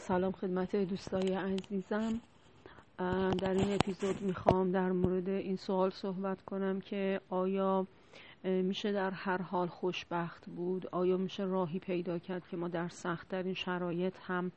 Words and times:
سلام 0.00 0.32
خدمت 0.32 0.76
دوستای 0.76 1.34
عزیزم. 1.34 2.20
در 3.38 3.54
این 3.54 3.74
اپیزود 3.74 4.22
می‌خوام 4.22 4.72
در 4.72 4.92
مورد 4.92 5.28
این 5.28 5.56
سوال 5.56 5.90
صحبت 5.90 6.42
کنم 6.42 6.80
که 6.80 7.20
آیا 7.28 7.86
میشه 8.44 8.92
در 8.92 9.10
هر 9.10 9.42
حال 9.42 9.68
خوشبخت 9.68 10.46
بود؟ 10.46 10.86
آیا 10.86 11.16
میشه 11.16 11.44
راهی 11.44 11.78
پیدا 11.78 12.18
کرد 12.18 12.48
که 12.48 12.56
ما 12.56 12.68
در 12.68 12.88
سختترین 12.88 13.54
شرایط 13.54 14.14
هم 14.26 14.52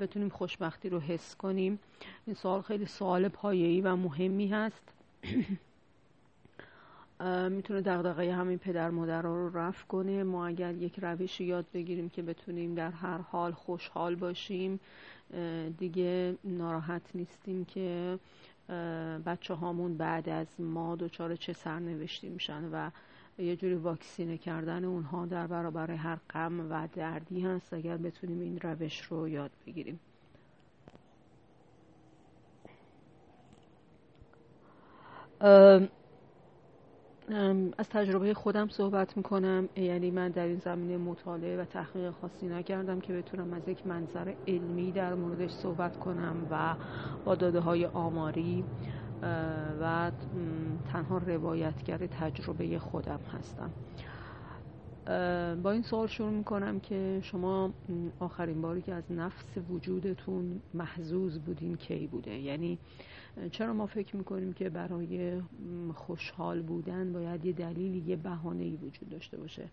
بتونیم 0.00 0.28
خوشبختی 0.28 0.88
رو 0.88 1.00
حس 1.00 1.36
کنیم؟ 1.36 1.78
این 2.26 2.36
سوال 2.36 2.62
خیلی 2.62 2.86
سوال 2.86 3.28
پایه‌ای 3.28 3.80
و 3.80 3.96
مهمی 3.96 4.48
هست. 4.48 4.82
می‌تونه 7.50 7.80
دغدغه 7.80 8.34
همین 8.34 8.58
پدر 8.58 8.90
مادر 8.90 9.22
رو 9.22 9.58
رفع 9.58 9.86
کنه. 9.86 10.22
ما 10.22 10.46
اگر 10.46 10.74
یک 10.74 10.98
روشی 10.98 11.44
یاد 11.44 11.66
بگیریم 11.74 12.08
که 12.08 12.22
بتونیم 12.22 12.74
در 12.74 12.90
هر 12.90 13.18
حال 13.18 13.52
خوشحال 13.52 14.14
باشیم 14.14 14.80
دیگه 15.78 16.34
ناراحت 16.44 17.02
نیستیم 17.14 17.64
که 17.64 18.18
بچه 19.26 19.54
هامون 19.54 19.96
بعد 19.96 20.28
از 20.28 20.46
ما 20.58 20.96
دچار 20.96 21.36
چه 21.36 21.52
سرنوشتی 21.52 22.28
میشن 22.28 22.64
و 22.72 22.90
یه 23.38 23.56
جوری 23.56 23.74
واکسینه 23.74 24.38
کردن 24.38 24.84
اونها 24.84 25.26
در 25.26 25.46
برابر 25.46 25.90
هر 25.90 26.18
غم 26.30 26.70
و 26.70 26.88
دردی 26.94 27.40
هست. 27.40 27.74
اگر 27.74 27.96
بتونیم 27.96 28.40
این 28.40 28.60
روش 28.60 29.00
رو 29.02 29.28
یاد 29.28 29.50
بگیریم. 29.66 30.00
از 37.78 37.88
تجربه 37.88 38.34
خودم 38.34 38.68
صحبت 38.68 39.16
می‌کنم. 39.16 39.68
یعنی 39.76 40.10
من 40.10 40.28
در 40.28 40.46
این 40.46 40.58
زمینه 40.58 40.96
مطالعه 40.96 41.60
و 41.60 41.64
تحقیق 41.64 42.10
خاصی 42.10 42.46
نکردم 42.46 43.00
که 43.00 43.12
بتونم 43.12 43.52
از 43.52 43.68
یک 43.68 43.86
منظر 43.86 44.34
علمی 44.48 44.92
در 44.92 45.14
موردش 45.14 45.50
صحبت 45.50 45.96
کنم 45.98 46.46
و 46.50 46.74
با 47.24 47.34
داده 47.34 47.60
های 47.60 47.86
آماری 47.86 48.64
و 49.80 50.10
تنها 50.92 51.18
روایتگر 51.18 52.06
تجربه 52.06 52.78
خودم 52.78 53.20
هستم. 53.38 53.70
با 55.62 55.70
این 55.70 55.82
سوال 55.82 56.06
شروع 56.06 56.30
می‌کنم 56.30 56.80
که 56.80 57.20
شما 57.22 57.70
آخرین 58.20 58.62
باری 58.62 58.82
که 58.82 58.94
از 58.94 59.12
نفس 59.12 59.58
وجودتون 59.70 60.60
محزوز 60.74 61.38
بودین 61.38 61.76
کی 61.76 62.06
بوده؟ 62.06 62.38
یعنی 62.38 62.78
چرا 63.50 63.72
ما 63.72 63.86
فکر 63.86 64.16
می‌کنیم 64.16 64.52
که 64.52 64.70
برای 64.70 65.42
خوشحال 65.94 66.62
بودن 66.62 67.12
باید 67.12 67.44
یه 67.44 67.52
دلیلی 67.52 67.98
یه 67.98 68.16
بهانه‌ای 68.16 68.76
وجود 68.76 69.08
داشته 69.08 69.36
باشه؟ 69.36 69.68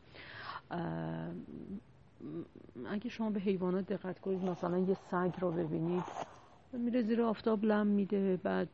اگه 2.86 3.10
شما 3.10 3.30
به 3.30 3.40
حیوانات 3.40 3.86
دقت 3.86 4.20
کنید 4.20 4.44
مثلا 4.44 4.78
یه 4.78 4.98
سگ 5.12 5.32
رو 5.40 5.52
ببینید 5.52 6.04
میره 6.74 7.02
زیر 7.02 7.22
آفتاب 7.22 7.66
لم 7.66 7.88
میده 7.88 8.38
بعد 8.38 8.70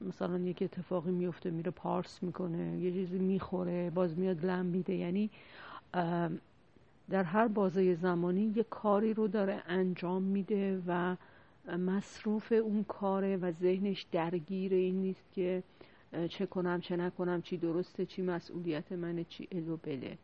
مثلا 0.00 0.38
یک 0.38 0.62
اتفاقی 0.62 1.10
میفته 1.10 1.50
میره 1.50 1.70
پارس 1.70 2.22
می‌کنه 2.22 2.78
یه 2.78 2.92
چیزی 2.92 3.18
می‌خوره 3.18 3.90
باز 3.90 4.18
میاد 4.18 4.46
لم 4.46 4.66
میده. 4.66 4.94
یعنی 4.94 5.30
در 7.10 7.22
هر 7.24 7.48
بازه 7.48 7.94
زمانی 7.94 8.52
یه 8.56 8.62
کاری 8.62 9.14
رو 9.14 9.28
داره 9.28 9.62
انجام 9.66 10.22
میده 10.22 10.82
و 10.86 11.16
مصروف 11.68 12.52
اون 12.52 12.84
کاره 12.84 13.36
و 13.36 13.52
ذهنش 13.52 14.06
درگیر 14.12 14.74
این 14.74 15.00
نیست 15.00 15.32
که 15.32 15.62
چه 16.28 16.46
کنم 16.46 16.80
چه 16.80 16.96
نکنم 16.96 17.42
چی 17.42 17.56
درسته 17.56 18.06
چی 18.06 18.22
مسئولیت 18.22 18.92
منه 18.92 19.24
چی 19.24 19.48
الو 19.52 19.76
بله. 19.76 20.18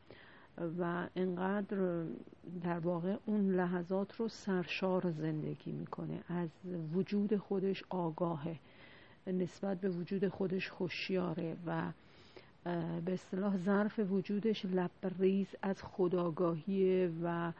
و 0.79 1.09
انقدر 1.17 2.05
در 2.63 2.79
واقع 2.79 3.17
اون 3.27 3.51
لحظات 3.51 4.17
رو 4.17 4.29
سرشار 4.29 5.11
زندگی 5.11 5.73
می‌کنه. 5.73 6.21
از 6.29 6.49
وجود 6.95 7.37
خودش 7.37 7.85
آگاهه 7.91 8.59
نسبت 9.27 9.81
به 9.81 9.89
وجود 9.89 10.29
خودش 10.29 10.71
خوشیاره 10.71 11.57
و 11.67 11.93
به 13.05 13.13
اصطلاح 13.13 13.57
ظرف 13.57 13.99
وجودش 13.99 14.65
لبریز 14.65 15.47
از 15.63 15.83
خداگاهیه 15.83 17.11
و 17.23 17.53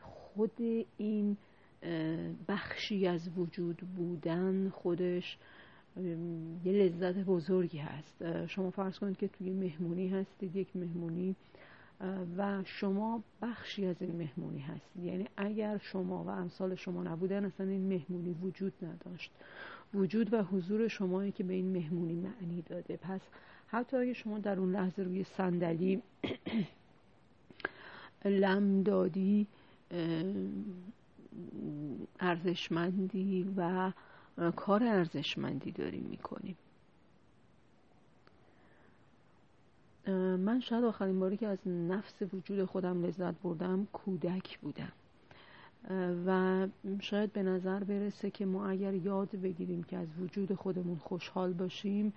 خود 0.00 0.86
این 0.96 1.36
بخشی 2.48 3.06
از 3.06 3.28
وجود 3.36 3.76
بودن 3.76 4.68
خودش 4.68 5.38
یه 6.64 6.72
لذت 6.72 7.14
بزرگی 7.14 7.78
هست. 7.78 8.46
شما 8.46 8.70
فرض 8.70 8.98
کنید 8.98 9.16
که 9.16 9.28
توی 9.28 9.50
مهمونی 9.50 10.08
هستید 10.08 10.56
یک 10.56 10.76
مهمونی 10.76 11.36
و 12.36 12.62
شما 12.64 13.22
بخشی 13.42 13.86
از 13.86 13.96
این 14.00 14.16
مهمونی 14.16 14.60
هستید. 14.60 15.04
یعنی 15.04 15.28
اگر 15.36 15.78
شما 15.78 16.24
و 16.24 16.28
امثال 16.28 16.74
شما 16.74 17.02
نبودن 17.02 17.44
اصلا 17.44 17.66
این 17.66 17.88
مهمونی 17.88 18.36
وجود 18.42 18.72
نداشت. 18.82 19.30
وجود 19.94 20.34
و 20.34 20.42
حضور 20.42 20.88
شمایی 20.88 21.32
که 21.32 21.44
به 21.44 21.54
این 21.54 21.72
مهمونی 21.72 22.14
معنی 22.14 22.62
داده. 22.62 22.96
پس 22.96 23.20
حتی 23.66 23.96
اگه 23.96 24.12
شما 24.12 24.38
در 24.38 24.58
اون 24.58 24.72
لحظه 24.72 25.02
روی 25.02 25.24
صندلی 25.24 26.02
لم 28.24 28.82
دادی 28.82 29.46
ارزشمندی 32.20 33.54
و 33.56 33.92
کار 34.56 34.84
ارزشمندی 34.84 35.72
داریم 35.72 36.06
می‌کنیم. 36.10 36.56
من 40.36 40.60
شاید 40.60 40.84
آخرین 40.84 41.20
باری 41.20 41.36
که 41.36 41.46
از 41.46 41.68
نفس 41.68 42.22
وجود 42.32 42.64
خودم 42.64 43.04
لذت 43.04 43.34
بردم 43.42 43.86
کودک 43.92 44.58
بودم. 44.58 44.92
و 46.26 46.68
شاید 47.00 47.32
به 47.32 47.42
نظر 47.42 47.84
برسه 47.84 48.30
که 48.30 48.46
ما 48.46 48.66
اگر 48.66 48.94
یاد 48.94 49.30
بگیریم 49.30 49.82
که 49.82 49.96
از 49.96 50.08
وجود 50.20 50.54
خودمون 50.54 50.96
خوشحال 50.96 51.52
باشیم 51.52 52.12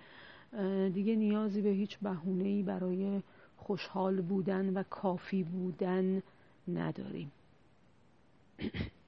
دیگه 0.94 1.16
نیازی 1.16 1.62
به 1.62 1.68
هیچ 1.68 1.98
بهونه‌ای 1.98 2.62
برای 2.62 3.22
خوشحال 3.56 4.20
بودن 4.20 4.74
و 4.74 4.82
کافی 4.82 5.42
بودن 5.42 6.22
نداریم. 6.68 7.32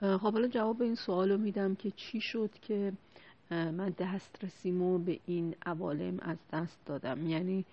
خب 0.00 0.32
حالا 0.32 0.48
جواب 0.48 0.82
این 0.82 0.94
سوال 0.94 1.32
رو 1.32 1.38
میدم 1.38 1.74
که 1.74 1.90
چی 1.96 2.20
شد 2.20 2.50
که 2.62 2.92
من 3.50 3.94
دسترسیمو 3.98 4.98
به 4.98 5.18
این 5.26 5.54
عوالم 5.66 6.18
از 6.20 6.36
دست 6.52 6.78
دادم. 6.86 7.26
یعنی 7.26 7.64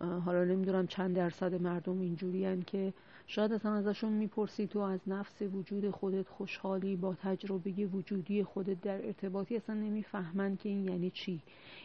حالا 0.00 0.44
نمی‌دونم 0.44 0.86
چند 0.86 1.16
درصد 1.16 1.62
مردم 1.62 2.00
اینجوری 2.00 2.62
که 2.62 2.92
شاید 3.26 3.52
اصلا 3.52 3.74
ازشون 3.74 4.12
می‌پرسی 4.12 4.66
تو 4.66 4.78
از 4.78 5.00
نفس 5.06 5.42
وجود 5.42 5.90
خودت 5.90 6.28
خوشحالی 6.28 6.96
با 6.96 7.14
تجربه 7.14 7.70
وجودی 7.70 8.44
خودت 8.44 8.80
در 8.80 9.06
ارتباطی 9.06 9.56
اصلا 9.56 9.74
نمی‌فهمن 9.74 10.56
که 10.56 10.68
این 10.68 10.84
یعنی 10.84 11.10
چی. 11.10 11.40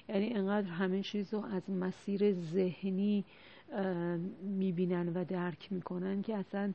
یعنی 0.09 0.33
انقدر 0.33 0.67
همه 0.67 1.01
چیز 1.01 1.33
رو 1.33 1.45
از 1.45 1.69
مسیر 1.69 2.33
ذهنی 2.33 3.25
می‌بینن 4.43 5.09
و 5.13 5.25
درک 5.25 5.71
می‌کنن 5.71 6.21
که 6.21 6.35
اصلا 6.35 6.73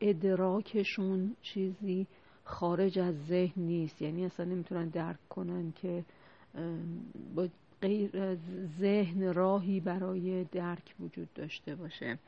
ادراکشون 0.00 1.36
چیزی 1.42 2.06
خارج 2.44 2.98
از 2.98 3.14
ذهن 3.26 3.62
نیست. 3.62 4.02
یعنی 4.02 4.24
اصلا 4.24 4.46
نمی‌تونن 4.46 4.88
درک 4.88 5.28
کنن 5.28 5.72
که 5.72 6.04
با 7.34 7.48
غیر 7.82 8.36
ذهن 8.80 9.34
راهی 9.34 9.80
برای 9.80 10.44
درک 10.44 10.94
وجود 11.00 11.28
داشته 11.34 11.74
باشه. 11.74 12.18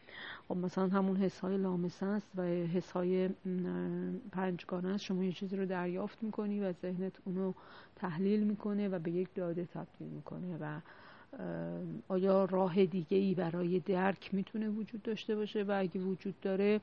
خب 0.48 0.56
مثلا 0.56 0.88
همون 0.88 1.16
حس 1.16 1.38
های 1.38 1.59
لامسه 1.59 2.06
است 2.06 2.28
و 2.37 2.43
حس 2.43 2.91
های 2.91 3.28
پنجگانه 4.32 4.88
است. 4.88 5.04
شما 5.04 5.25
یه 5.25 5.32
چیزی 5.32 5.56
رو 5.56 5.66
دریافت 5.66 6.22
می‌کنی 6.22 6.60
و 6.60 6.72
ذهنت 6.72 7.12
اونو 7.25 7.53
تحلیل 7.97 8.43
می‌کنه 8.43 8.88
و 8.88 8.99
به 8.99 9.10
یک 9.10 9.34
داده 9.34 9.64
تبدیل 9.64 10.09
می‌کنه 10.09 10.56
و 10.60 10.81
آیا 12.09 12.44
راه 12.44 12.84
دیگه 12.87 13.16
ای 13.19 13.34
برای 13.34 13.81
درک 13.81 14.34
می‌تونه 14.34 14.69
وجود 14.69 15.03
داشته 15.03 15.37
باشه؟ 15.37 15.62
و 15.62 15.75
اگه 15.78 16.00
وجود 16.00 16.34
داره 16.40 16.81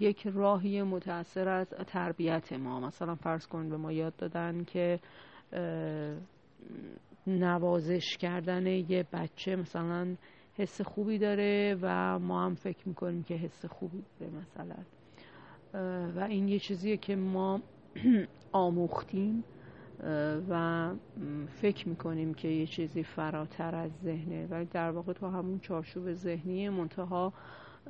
یک 0.00 0.26
راهی 0.26 0.82
متأثر 0.82 1.48
از 1.48 1.66
تربیت 1.86 2.52
ما. 2.52 2.80
مثلا 2.80 3.14
فرض 3.14 3.46
کن 3.46 3.68
به 3.68 3.76
ما 3.76 3.92
یاد 3.92 4.16
دادن 4.16 4.64
که 4.64 5.00
نوازش 7.26 8.16
کردن 8.18 8.66
یه 8.66 9.06
بچه 9.12 9.56
مثلا 9.56 10.16
حس 10.54 10.80
خوبی 10.80 11.18
داره 11.18 11.76
و 11.82 12.18
ما 12.18 12.44
هم 12.44 12.54
فکر 12.54 12.88
می‌کنیم 12.88 13.22
که 13.22 13.34
حس 13.34 13.66
خوبی 13.66 14.02
داره 14.20 14.32
مثلا. 14.32 14.76
و 16.16 16.20
این 16.30 16.48
یه 16.48 16.58
چیزیه 16.58 16.96
که 16.96 17.16
ما 17.16 17.60
آموختیم. 18.52 19.44
و 20.50 20.90
فکر 21.60 21.88
می‌کنیم 21.88 22.34
که 22.34 22.48
یه 22.48 22.66
چیزی 22.66 23.02
فراتر 23.02 23.74
از 23.74 23.90
ذهنه. 24.04 24.46
ولی 24.46 24.64
در 24.64 24.90
واقع 24.90 25.12
تو 25.12 25.26
همون 25.26 25.60
چارچوب 25.60 26.14
ذهنی 26.14 26.68
منتها 26.68 27.32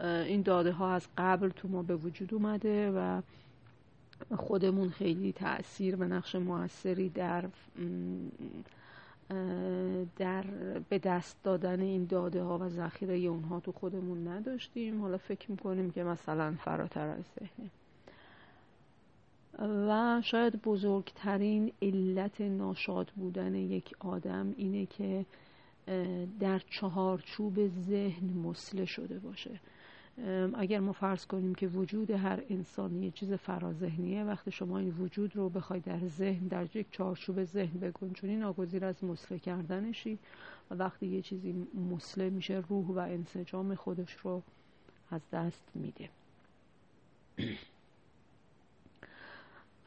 این 0.01 0.43
داده 0.43 0.73
ها 0.73 0.93
از 0.93 1.09
قبل 1.19 1.49
تو 1.49 1.69
ما 1.69 1.83
به 1.83 1.97
وجود 1.97 2.35
اومده 2.35 2.91
و 2.91 3.23
خودمون 4.37 4.89
خیلی 4.89 5.33
تاثیر 5.33 5.97
و 5.97 6.05
نقش 6.05 6.35
موثری 6.35 7.09
در 7.09 7.45
در 10.17 10.45
به 10.89 10.99
دست 10.99 11.37
دادن 11.43 11.81
این 11.81 12.05
داده 12.05 12.43
ها 12.43 12.59
و 12.59 12.69
ذخیره 12.69 13.17
اونها 13.17 13.61
تو 13.61 13.73
خودمون 13.73 14.29
نداشتیم. 14.29 15.03
حالا 15.03 15.19
فکر 15.19 15.51
می‌کنیم 15.51 15.91
که 15.91 16.05
مثلا 16.05 16.55
فراتر 16.65 17.09
از 17.09 17.25
ذهنه. 17.41 17.71
و 19.59 20.21
شاید 20.25 20.63
بزرگترین 20.63 21.73
علت 21.83 22.41
ناشاد 22.41 23.11
بودن 23.17 23.55
یک 23.55 23.95
آدم 23.99 24.55
اینه 24.57 24.87
که 24.87 25.27
در 26.41 26.59
چهارچوب 26.59 27.69
ذهن 27.69 28.27
مسله 28.27 28.85
شده 28.85 29.19
باشه. 29.19 29.61
اگر 30.55 30.81
ما 30.81 30.93
فرض 30.93 31.27
کنیم 31.27 31.55
که 31.55 31.67
وجود 31.69 32.11
هر 32.11 32.43
انسانی 32.51 33.05
یه 33.05 33.11
چیز 33.11 33.33
فرازهنیه 33.33 34.25
وقتی 34.25 34.51
شما 34.51 34.79
این 34.79 34.91
وجود 34.91 35.37
رو 35.37 35.49
بخوای 35.49 35.81
در 35.81 36.07
ذهن 36.07 36.47
در 36.49 36.77
یک 36.77 36.87
چارچوب 36.91 37.45
ذهن 37.45 37.81
بگنجونی 37.81 38.37
ناگزیر 38.37 38.85
از 38.85 39.05
مسله 39.05 39.39
کردنشی 39.39 40.19
و 40.71 40.75
وقتی 40.75 41.07
یه 41.07 41.23
چیزی 41.23 41.67
مسله 41.91 42.31
میشه 42.31 42.63
روح 42.69 42.87
و 42.87 42.99
انسجام 42.99 43.75
خودش 43.75 44.13
رو 44.13 44.43
از 45.11 45.21
دست 45.33 45.71
میده. 45.75 46.09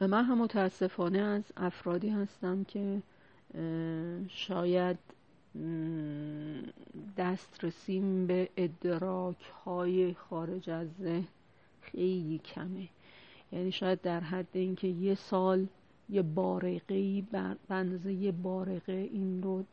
و 0.00 0.08
من 0.08 0.24
هم 0.24 0.38
متاسفانه 0.38 1.18
از 1.18 1.42
افرادی 1.56 2.08
هستم 2.08 2.64
که 2.64 3.02
شاید 4.28 4.98
دسترسیم 7.16 8.26
به 8.26 8.48
ادراک 8.56 9.52
های 9.64 10.14
خارج 10.14 10.70
از 10.70 10.88
ذهن 11.02 11.28
خیلی 11.80 12.38
کمه. 12.38 12.88
یعنی 13.52 13.72
شاید 13.72 14.00
در 14.00 14.20
حد 14.20 14.48
اینکه 14.52 14.88
یه 14.88 15.14
سال 15.14 15.66
یه 16.10 16.22
بارقه 16.22 17.22
بندازه 17.68 18.12
یه 18.12 18.32
بارقه 18.32 18.92
این 19.12 19.42
رو 19.42 19.64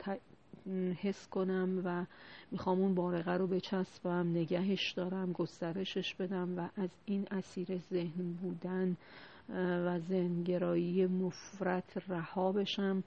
حس 1.01 1.27
کنم 1.27 1.81
و 1.85 2.05
می‌خوام 2.51 2.81
اون 2.81 2.95
بارقه 2.95 3.31
رو 3.31 3.47
بچسبم 3.47 4.29
نگهش 4.31 4.91
دارم 4.91 5.31
گسترشش 5.31 6.15
بدم 6.15 6.59
و 6.59 6.69
از 6.81 6.89
این 7.05 7.27
اسیر 7.31 7.77
ذهن 7.77 8.33
بودن 8.41 8.97
و 9.49 9.99
ذهنگرایی 9.99 11.05
مفرت 11.05 12.03
رها 12.07 12.51
بشم 12.51 13.03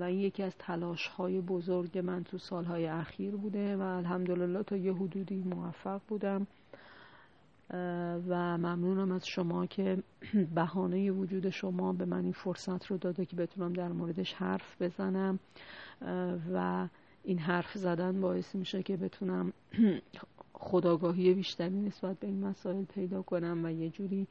و 0.00 0.02
این 0.02 0.20
یکی 0.20 0.42
از 0.42 0.56
تلاش 0.58 1.06
های 1.06 1.40
بزرگ 1.40 1.98
من 1.98 2.24
تو 2.24 2.38
سالهای 2.38 2.86
اخیر 2.86 3.36
بوده 3.36 3.76
و 3.76 3.80
الحمدلله 3.80 4.62
تا 4.62 4.76
یه 4.76 4.94
حدودی 4.94 5.36
موفق 5.36 6.00
بودم. 6.08 6.46
و 8.28 8.58
ممنونم 8.58 9.12
از 9.12 9.26
شما 9.26 9.66
که 9.66 10.02
بهانه 10.54 11.10
وجود 11.10 11.50
شما 11.50 11.92
به 11.92 12.04
من 12.04 12.24
این 12.24 12.32
فرصت 12.32 12.86
رو 12.86 12.96
داده 12.98 13.26
که 13.26 13.36
بتونم 13.36 13.72
در 13.72 13.88
موردش 13.88 14.32
حرف 14.32 14.82
بزنم. 14.82 15.38
و 16.54 16.88
این 17.24 17.38
حرف 17.38 17.78
زدن 17.78 18.20
باعث 18.20 18.54
میشه 18.54 18.82
که 18.82 18.96
بتونم 18.96 19.52
خداگاهی 20.52 21.34
بیشتری 21.34 21.80
نسبت 21.80 22.18
به 22.18 22.26
این 22.26 22.44
مسائل 22.44 22.84
پیدا 22.84 23.22
کنم 23.22 23.64
و 23.64 23.70
یه 23.70 23.90
جوری 23.90 24.26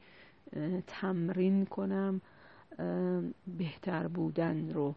تمرین 0.86 1.66
کنم 1.66 2.20
بهتر 3.58 4.08
بودن 4.08 4.70
رو. 4.70 4.94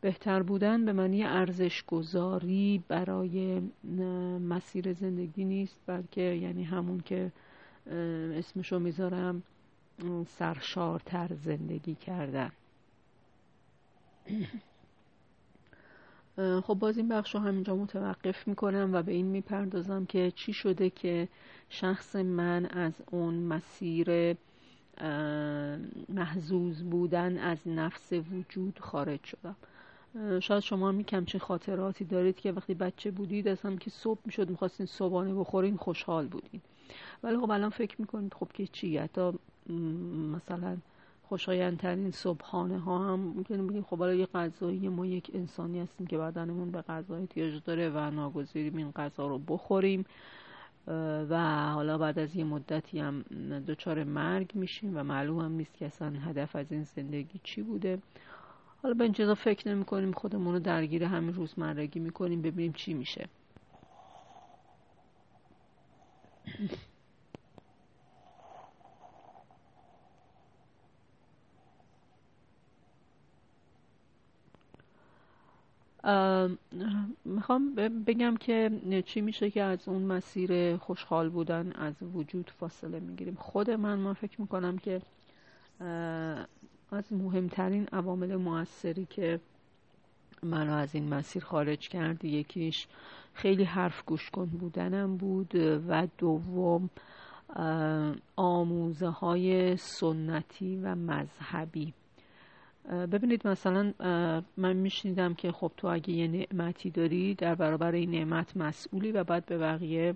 بهتر 0.00 0.42
بودن 0.42 0.84
به 0.84 0.92
معنی 0.92 1.24
ارزش 1.24 1.84
گذاری 1.84 2.84
برای 2.88 3.60
مسیر 4.48 4.92
زندگی 4.92 5.44
نیست 5.44 5.80
بلکه 5.86 6.20
یعنی 6.20 6.64
همون 6.64 7.00
که 7.00 7.32
اسمشو 8.36 8.78
می‌ذارم 8.78 9.42
سرشارتر 10.26 11.28
زندگی 11.34 11.94
کردن. 11.94 12.52
خب 16.36 16.74
باز 16.74 16.96
این 16.96 17.08
بخش 17.08 17.34
رو 17.34 17.40
همینجا 17.40 17.76
متوقف 17.76 18.48
می‌کنم 18.48 18.90
و 18.92 19.02
به 19.02 19.12
این 19.12 19.26
می‌پردازم 19.26 20.04
که 20.04 20.32
چی 20.36 20.52
شده 20.52 20.90
که 20.90 21.28
شخص 21.68 22.16
من 22.16 22.66
از 22.66 22.92
اون 23.10 23.34
مسیر 23.34 24.36
محزوز 26.08 26.82
بودن 26.82 27.38
از 27.38 27.68
نفس 27.68 28.12
وجود 28.12 28.78
خارج 28.78 29.20
شدم. 29.24 29.56
شاید 30.40 30.62
شما 30.62 30.88
هم 30.88 31.02
کمچین 31.02 31.40
خاطراتی 31.40 32.04
دارید 32.04 32.36
که 32.36 32.52
وقتی 32.52 32.74
بچه 32.74 33.10
بودید 33.10 33.46
هم 33.46 33.78
که 33.78 33.90
صبح 33.90 34.20
می‌شد 34.24 34.50
می‌خواستین 34.50 34.86
صبحانه 34.86 35.34
بخورین 35.34 35.76
خوشحال 35.76 36.26
بودین. 36.26 36.60
ولی 37.22 37.36
خب 37.36 37.50
الان 37.50 37.70
فکر 37.70 38.00
می‌کنید 38.00 38.34
خب 38.34 38.48
که 38.54 38.66
چی؟ 38.66 38.98
حتی 38.98 39.32
مثلا 40.32 40.76
خوشایندترین 41.32 42.10
صبحانه 42.10 42.78
ها 42.78 43.12
هم 43.12 43.18
می‌تونیم 43.18 43.66
بگیم 43.66 43.82
خب 43.82 43.98
حالا 43.98 44.14
یه 44.14 44.26
غذایی 44.26 44.88
ما 44.88 45.06
یک 45.06 45.30
انسانی 45.34 45.80
هستیم 45.80 46.06
که 46.06 46.18
بدنمون 46.18 46.70
به 46.70 46.82
غذا 46.82 47.16
احتیاج 47.16 47.62
داره 47.64 47.90
و 47.90 48.10
ناگزیریم 48.10 48.76
این 48.76 48.90
غذا 48.90 49.26
رو 49.26 49.38
بخوریم. 49.38 50.04
و 51.30 51.70
حالا 51.74 51.98
بعد 51.98 52.18
از 52.18 52.36
یه 52.36 52.44
مدتی 52.44 52.98
هم 52.98 53.22
دچار 53.68 54.04
مرگ 54.04 54.50
میشیم 54.54 54.96
و 54.96 55.02
معلوم 55.02 55.38
هم 55.38 55.52
نیست 55.52 55.74
که 55.74 55.86
اصلا 55.86 56.08
هدف 56.08 56.56
از 56.56 56.72
این 56.72 56.84
زندگی 56.84 57.40
چی 57.44 57.62
بوده. 57.62 57.98
حالا 58.82 58.94
به 58.94 59.04
این 59.04 59.12
چیزا 59.12 59.34
فکر 59.34 59.68
نمی 59.68 59.84
کنیم 59.84 60.12
خودمون 60.12 60.54
رو 60.54 60.60
درگیر 60.60 61.04
همین 61.04 61.34
روزمرگی 61.34 62.00
می‌کنیم 62.00 62.42
ببینیم 62.42 62.72
چی 62.72 62.94
میشه. 62.94 63.28
می‌خوام 77.24 77.74
بگم 78.06 78.36
که 78.36 78.70
چی 79.06 79.20
میشه 79.20 79.50
که 79.50 79.62
از 79.62 79.88
اون 79.88 80.02
مسیر 80.02 80.76
خوشحال 80.76 81.28
بودن 81.28 81.72
از 81.72 81.94
وجود 82.14 82.50
فاصله 82.50 83.00
می‌گیریم. 83.00 83.34
خود 83.34 83.70
من 83.70 83.98
من 83.98 84.12
فکر 84.12 84.40
می‌کنم 84.40 84.78
که 84.78 85.00
از 86.92 87.12
مهمترین 87.12 87.88
عوامل 87.92 88.36
موثری 88.36 89.06
که 89.10 89.40
منو 90.42 90.72
از 90.72 90.94
این 90.94 91.14
مسیر 91.14 91.44
خارج 91.44 91.88
کرد 91.88 92.24
یکیش 92.24 92.86
خیلی 93.34 93.64
حرف 93.64 94.04
گوش 94.06 94.30
کن 94.30 94.46
بودنم 94.46 95.16
بود 95.16 95.54
و 95.88 96.08
دوم 96.18 96.90
آموزه 98.36 99.08
های 99.08 99.76
سنتی 99.76 100.76
و 100.76 100.94
مذهبی. 100.94 101.94
ببینید 102.90 103.46
مثلا 103.48 103.92
من 104.56 104.72
میشنیدم 104.72 105.34
که 105.34 105.52
خب 105.52 105.72
تو 105.76 105.88
اگه 105.88 106.10
یه 106.10 106.28
نعمتی 106.28 106.90
داری 106.90 107.34
در 107.34 107.54
برابر 107.54 107.92
این 107.92 108.10
نعمت 108.10 108.56
مسئولی 108.56 109.12
و 109.12 109.24
باید 109.24 109.46
به 109.46 109.58
بقیه 109.58 110.14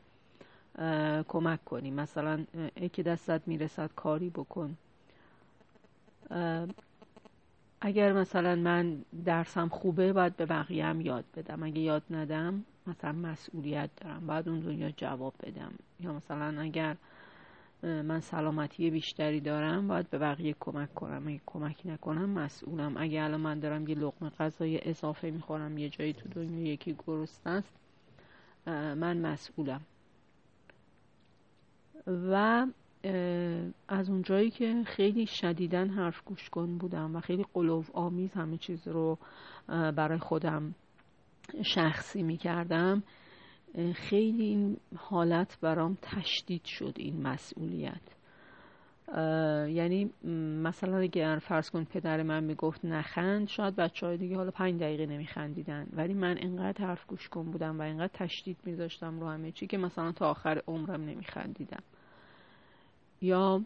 کمک 1.28 1.64
کنی. 1.64 1.90
مثلا 1.90 2.44
ای 2.74 2.88
که 2.88 3.02
دستت 3.02 3.42
می‌رسد 3.46 3.90
کاری 3.96 4.30
بکن. 4.30 4.76
اگر 7.80 8.12
مثلا 8.12 8.54
من 8.54 9.04
درسم 9.24 9.68
خوبه 9.68 10.12
باید 10.12 10.36
به 10.36 10.46
بقیه 10.46 10.86
هم 10.86 11.00
یاد 11.00 11.24
بدم. 11.36 11.62
اگه 11.62 11.80
یاد 11.80 12.02
ندم 12.10 12.64
مثلا 12.86 13.12
مسئولیت 13.12 13.90
دارم. 13.96 14.26
باید 14.26 14.48
اون 14.48 14.60
دنیا 14.60 14.90
جواب 14.90 15.34
بدم. 15.42 15.72
یا 16.00 16.12
مثلا 16.12 16.60
اگر 16.60 16.96
من 17.82 18.20
سلامتی 18.20 18.90
بیشتری 18.90 19.40
دارم 19.40 19.88
باید 19.88 20.10
به 20.10 20.18
بقیه 20.18 20.54
کمک 20.60 20.94
کنم. 20.94 21.28
اگه 21.28 21.40
کمک 21.46 21.82
نکنم 21.84 22.30
مسئولم. 22.30 22.96
اگه 22.96 23.22
الان 23.22 23.40
من 23.40 23.58
دارم 23.58 23.88
یه 23.88 23.94
لقمه 23.94 24.30
غذای 24.30 24.88
اضافه 24.88 25.30
می‌خورم 25.30 25.78
یه 25.78 25.88
جایی 25.88 26.12
تو 26.12 26.28
دنیا 26.28 26.72
یکی 26.72 26.96
گرست 27.06 27.46
است 27.46 27.80
من 28.66 29.18
مسئولم. 29.18 29.80
و 32.06 32.66
از 33.88 34.10
اونجایی 34.10 34.50
که 34.50 34.82
خیلی 34.86 35.26
شدیدن 35.26 35.88
حرف 35.88 36.24
گوش 36.24 36.50
کن 36.50 36.78
بودم 36.78 37.16
و 37.16 37.20
خیلی 37.20 37.44
قلوف 37.54 37.90
آمیز 37.94 38.32
همه 38.32 38.56
چیز 38.56 38.88
رو 38.88 39.18
برای 39.68 40.18
خودم 40.18 40.74
شخصی 41.74 42.22
می 42.22 42.36
کردم 42.36 43.02
خیلی 43.94 44.44
این 44.44 44.76
حالت 44.96 45.60
برام 45.60 45.98
تشدید 46.02 46.64
شد 46.64 46.94
این 46.96 47.22
مسئولیت. 47.22 48.00
یعنی 49.68 50.10
مثلا 50.62 50.96
اگر 50.96 51.38
فرض 51.38 51.70
کن 51.70 51.84
پدر 51.84 52.22
من 52.22 52.44
می‌گفت 52.44 52.84
نخند 52.84 53.48
شاید 53.48 53.76
بچه 53.76 54.06
های 54.06 54.16
دیگه 54.16 54.36
حالا 54.36 54.50
پنج 54.50 54.80
دقیقه 54.80 55.06
نمیخندیدن. 55.06 55.86
ولی 55.92 56.14
من 56.14 56.36
انقدر 56.40 56.86
حرف 56.86 57.06
گوش 57.06 57.28
کن 57.28 57.50
بودم 57.50 57.78
و 57.78 57.82
انقدر 57.82 58.12
تشدید 58.14 58.56
میذاشتم 58.64 59.20
رو 59.20 59.28
همه 59.28 59.52
چی 59.52 59.66
که 59.66 59.78
مثلا 59.78 60.12
تا 60.12 60.30
آخر 60.30 60.62
عمرم 60.66 61.04
نمیخندیدم. 61.04 61.82
یا 63.22 63.62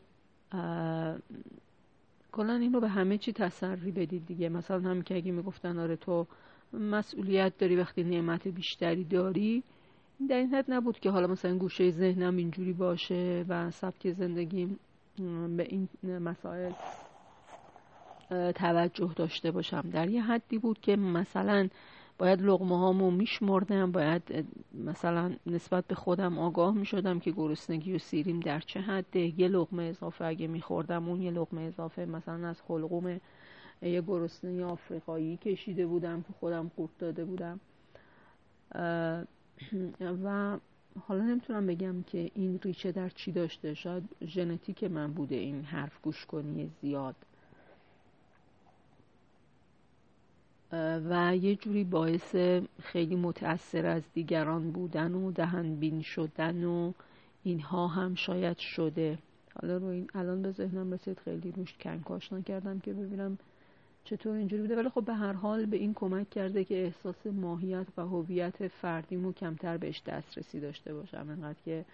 کلا 2.32 2.54
این 2.54 2.72
رو 2.72 2.80
به 2.80 2.88
همه 2.88 3.18
چی 3.18 3.32
تسری 3.32 3.90
بدید 3.90 4.26
دیگه. 4.26 4.48
مثلا 4.48 4.90
هم 4.90 5.02
که 5.02 5.16
اگه 5.16 5.32
می‌گفتن 5.32 5.78
آره 5.78 5.96
تو 5.96 6.26
مسئولیت 6.72 7.58
داری 7.58 7.76
وقتی 7.76 8.02
نعمت 8.02 8.48
بیشتری 8.48 9.04
داری 9.04 9.62
در 10.28 10.36
این 10.36 10.54
حد 10.54 10.64
نبود 10.68 11.00
که 11.00 11.10
حالا 11.10 11.26
مثلا 11.26 11.58
گوشه 11.58 11.90
ذهنم 11.90 12.36
اینجوری 12.36 12.72
باشه 12.72 13.44
و 13.48 13.70
سبک 13.70 14.12
زندگی 14.12 14.76
به 15.56 15.66
این 15.68 15.88
مسائل 16.18 16.72
توجه 18.54 19.12
داشته 19.16 19.50
باشم. 19.50 19.80
در 19.80 20.08
یه 20.08 20.22
حدی 20.22 20.58
بود 20.58 20.80
که 20.80 20.96
مثلا 20.96 21.68
باید 22.18 22.42
لغمه 22.42 22.78
هامو 22.78 23.10
میشمردم 23.10 23.92
باید 23.92 24.46
مثلا 24.74 25.32
نسبت 25.46 25.86
به 25.86 25.94
خودم 25.94 26.38
آگاه 26.38 26.74
می‌شدم 26.74 27.20
که 27.20 27.30
گرسنگی 27.30 27.94
و 27.94 27.98
سیریم 27.98 28.40
در 28.40 28.60
چه 28.60 28.80
حده. 28.80 29.40
یه 29.40 29.48
لغمه 29.48 29.82
اضافه 29.82 30.24
اگه 30.24 30.46
میخوردم 30.46 31.08
اون 31.08 31.22
یه 31.22 31.30
لغمه 31.30 31.62
اضافه 31.62 32.04
مثلا 32.04 32.48
از 32.48 32.62
خلقوم 32.62 33.20
یه 33.82 34.02
گرسنگی 34.02 34.62
آفریقایی 34.62 35.36
کشیده 35.36 35.86
بودم 35.86 36.22
که 36.22 36.32
خودم 36.40 36.70
قورت 36.76 36.98
داده 36.98 37.24
بودم. 37.24 37.60
و 40.24 40.58
حالا 41.00 41.24
نمی‌تونم 41.24 41.66
بگم 41.66 42.02
که 42.02 42.30
این 42.34 42.60
ریشه 42.62 42.92
در 42.92 43.08
چی 43.08 43.32
داشته. 43.32 43.74
شاید 43.74 44.08
ژنتیک 44.26 44.84
من 44.84 45.12
بوده 45.12 45.34
این 45.34 45.62
حرف 45.64 46.00
گوش 46.02 46.26
کنی 46.26 46.70
زیاد. 46.80 47.14
و 51.10 51.36
یه 51.36 51.56
جوری 51.56 51.84
باعث 51.84 52.36
خیلی 52.82 53.16
متأثر 53.16 53.86
از 53.86 54.02
دیگران 54.14 54.70
بودن 54.70 55.14
و 55.14 55.32
دهنبین 55.32 56.02
شدن 56.02 56.64
و 56.64 56.92
اینها 57.42 57.88
هم 57.88 58.14
شاید 58.14 58.58
شده. 58.58 59.18
حالا 59.60 59.76
رو 59.76 59.86
این 59.86 60.10
الان 60.14 60.42
به 60.42 60.50
ذهنم 60.50 60.92
رسید. 60.92 61.18
خیلی 61.18 61.52
روش 61.52 61.74
کنکاش 61.80 62.32
نکردم 62.32 62.80
که 62.80 62.92
ببینم 62.92 63.38
چطور 64.04 64.36
اینجوری 64.36 64.62
بوده؟ 64.62 64.76
ولی 64.76 64.88
خب 64.88 65.04
به 65.04 65.14
هر 65.14 65.32
حال 65.32 65.66
به 65.66 65.76
این 65.76 65.94
کمک 65.94 66.30
کرده 66.30 66.64
که 66.64 66.84
احساس 66.84 67.26
ماهیت 67.26 67.86
و 67.96 68.02
هویت 68.02 68.68
فردیمو 68.68 69.32
کمتر 69.32 69.76
بهش 69.76 70.02
دسترسی 70.06 70.60
داشته 70.60 70.94
باشم. 70.94 71.26
انقدر 71.30 71.58
که 71.64 71.84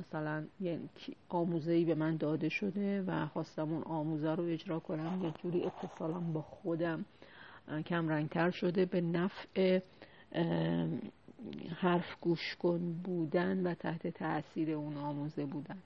مثلا 0.00 0.44
یه 0.60 0.80
آموزه 1.28 1.72
ای 1.72 1.84
به 1.84 1.94
من 1.94 2.16
داده 2.16 2.48
شده 2.48 3.02
و 3.02 3.26
خواستم 3.26 3.72
اون 3.72 3.82
آموزه 3.82 4.34
رو 4.34 4.44
اجرا 4.44 4.80
کنم. 4.80 5.20
یه 5.24 5.32
جوری 5.42 5.64
اتصالم 5.64 6.32
با 6.32 6.42
خودم 6.42 7.04
کم 7.86 8.08
رنگتر 8.08 8.50
شده. 8.50 8.84
به 8.84 9.00
نفع 9.00 9.80
حرف 11.76 12.20
گوش 12.20 12.56
کن 12.56 12.92
بودن 13.04 13.66
و 13.66 13.74
تحت 13.74 14.06
تاثیر 14.06 14.70
اون 14.70 14.96
آموزه 14.96 15.44
بودن. 15.44 15.78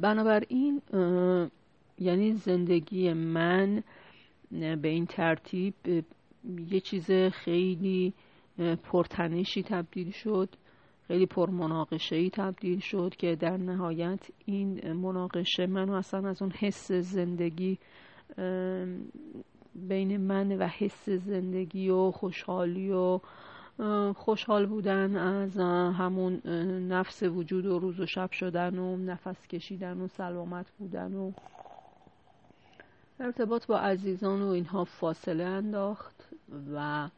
بنابراین 0.00 0.82
یعنی 1.98 2.32
زندگی 2.32 3.12
من 3.12 3.82
به 4.50 4.88
این 4.88 5.06
ترتیب 5.06 5.74
یه 6.70 6.80
چیز 6.80 7.10
خیلی 7.12 8.14
پرتنشی 8.82 9.62
تبدیل 9.62 10.10
شد 10.10 10.48
خیلی 11.06 11.26
پرمناقشه 11.26 12.30
تبدیل 12.30 12.80
شد 12.80 13.14
که 13.18 13.36
در 13.36 13.56
نهایت 13.56 14.28
این 14.44 14.92
مناقشه 14.92 15.66
منو 15.66 15.92
اصلا 15.92 16.28
از 16.28 16.42
اون 16.42 16.50
حس 16.50 16.92
زندگی 16.92 17.78
بین 19.74 20.16
من 20.16 20.52
و 20.58 20.66
حس 20.66 21.08
زندگی 21.08 21.88
و 21.88 22.10
خوشحالی 22.10 22.90
و 22.90 23.20
خوشحال 24.16 24.66
بودن 24.66 25.16
از 25.16 25.56
همون 25.98 26.34
نفس 26.88 27.22
وجود 27.22 27.66
و 27.66 27.78
روز 27.78 28.00
و 28.00 28.06
شب 28.06 28.30
شدن 28.30 28.78
و 28.78 28.96
نفس 28.96 29.46
کشیدن 29.46 30.00
و 30.00 30.08
سلامت 30.08 30.66
بودن 30.78 31.14
و 31.14 31.32
ارتباط 33.20 33.66
با 33.66 33.78
عزیزان 33.78 34.42
و 34.42 34.48
اینها 34.48 34.84
فاصله 34.84 35.44
انداخت 35.44 36.28
و 36.74 37.08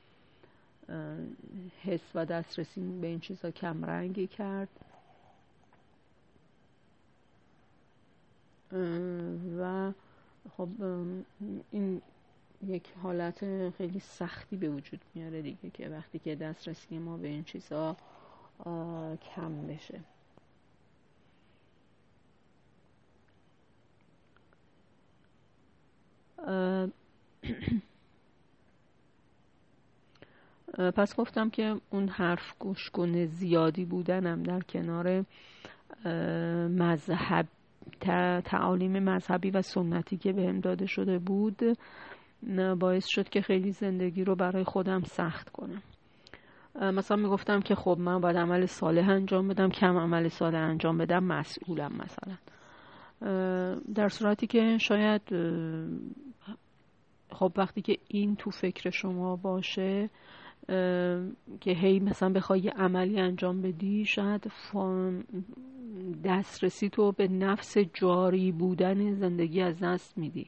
حس 1.83 2.11
و 2.15 2.25
دسترسی 2.25 2.81
به 3.01 3.07
این 3.07 3.21
چیزها 3.21 3.51
کمرنگی 3.51 4.27
کرد. 4.27 4.69
و 9.61 9.93
خب 10.57 10.69
این 11.71 12.03
یک 12.67 12.93
حالت 13.03 13.71
خیلی 13.71 14.01
سختی 14.01 14.57
به 14.57 14.69
وجود 14.69 15.01
میاره 15.15 15.43
دیگه 15.43 15.71
که 15.71 15.89
وقتی 15.89 16.19
که 16.19 16.35
دسترسی 16.35 16.99
ما 16.99 17.17
به 17.17 17.29
این 17.29 17.45
چیزها 17.45 17.97
کم 19.35 19.67
بشه. 19.67 20.01
پس 30.97 31.17
گفتم 31.17 31.51
که 31.51 31.81
اون 31.91 32.09
حرف 32.09 32.55
گوشگونه 32.59 33.27
زیادی 33.27 33.85
بودنم 33.85 34.43
در 34.43 34.61
کنار 34.61 35.25
مذهب 36.69 37.47
تعالیم 38.45 38.99
مذهبی 38.99 39.51
و 39.51 39.63
سنتی 39.63 40.17
که 40.17 40.33
بهم 40.33 40.61
داده 40.61 40.87
شده 40.87 41.19
بود 41.19 41.79
باعث 42.79 43.07
شد 43.07 43.29
که 43.29 43.41
خیلی 43.41 43.71
زندگی 43.71 44.25
رو 44.25 44.35
برای 44.35 44.65
خودم 44.65 45.03
سخت 45.03 45.51
کنم. 45.51 45.83
مثلا 46.75 47.17
می‌گفتم 47.17 47.61
که 47.61 47.75
خب 47.75 47.97
من 48.01 48.21
باید 48.21 48.37
عمل 48.37 48.67
صالح 48.67 49.09
انجام 49.11 49.49
بدم 49.49 49.69
کم 49.69 49.97
عمل 49.97 50.29
صالح 50.29 50.59
انجام 50.59 50.99
بدم 50.99 51.25
مسئولم 51.25 51.93
مثلا. 51.93 52.37
در 53.95 54.09
صورتی 54.09 54.47
که 54.47 54.79
شاید 54.79 55.23
خب 57.31 57.53
وقتی 57.57 57.83
که 57.83 57.99
این 58.09 58.37
تو 58.37 58.51
فکر 58.51 58.91
شما 58.91 59.37
باشه 59.37 60.11
که 61.61 61.71
هی 61.71 62.01
مثلا 62.01 62.33
بخوای 62.33 62.61
یه 62.61 62.71
عملی 62.71 63.21
انجام 63.21 63.63
بدی 63.63 64.05
شاید 64.05 64.53
دسترسی 66.25 66.89
تو 66.89 67.13
به 67.13 67.29
نفس 67.29 67.79
جاری 67.79 68.53
بودن 68.53 69.15
زندگی 69.15 69.61
از 69.61 69.81
دست 69.83 70.19
میدی. 70.19 70.47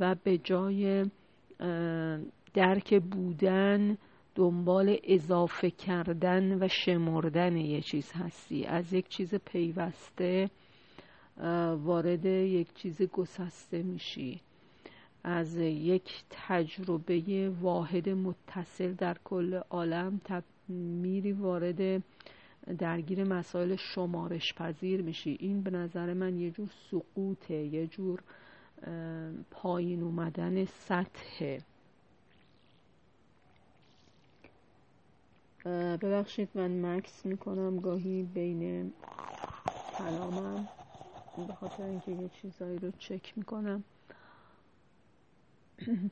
و 0.00 0.16
به 0.24 0.38
جای 0.38 1.04
درک 2.54 3.02
بودن 3.02 3.98
دنبال 4.34 4.96
اضافه 5.04 5.70
کردن 5.70 6.62
و 6.64 6.68
شمردن 6.68 7.56
یه 7.56 7.80
چیز 7.80 8.12
هستی. 8.12 8.64
از 8.64 8.92
یک 8.92 9.08
چیز 9.08 9.34
پیوسته 9.34 10.50
وارد 11.76 12.24
یک 12.24 12.74
چیز 12.74 13.02
گسسته 13.02 13.82
میشی. 13.82 14.40
از 15.24 15.56
یک 15.56 16.24
تجربه 16.30 17.52
واحد 17.60 18.08
متصل 18.08 18.92
در 18.92 19.16
کل 19.24 19.54
عالم 19.70 20.20
میری 20.68 21.32
وارد 21.32 22.02
درگیر 22.78 23.24
مسائل 23.24 23.76
شمارش 23.76 24.54
پذیر 24.54 25.02
میشی. 25.02 25.36
این 25.40 25.62
به 25.62 25.70
نظر 25.70 26.14
من 26.14 26.36
یه 26.38 26.50
جور 26.50 26.68
سقوطه 26.90 27.54
یه 27.54 27.86
جور 27.86 28.20
پایین 29.50 30.02
اومدن 30.02 30.64
سطح. 30.64 31.58
ببخشید 36.02 36.48
من 36.54 36.86
مکس 36.86 37.26
می‌کنم 37.26 37.80
گاهی 37.80 38.22
بین 38.22 38.92
کلامم 39.98 40.68
به 41.48 41.54
خاطر 41.54 41.82
اینکه 41.82 42.12
یه 42.12 42.28
چیزایی 42.28 42.78
رو 42.78 42.90
چک 42.98 43.38
می‌کنم. 43.38 43.84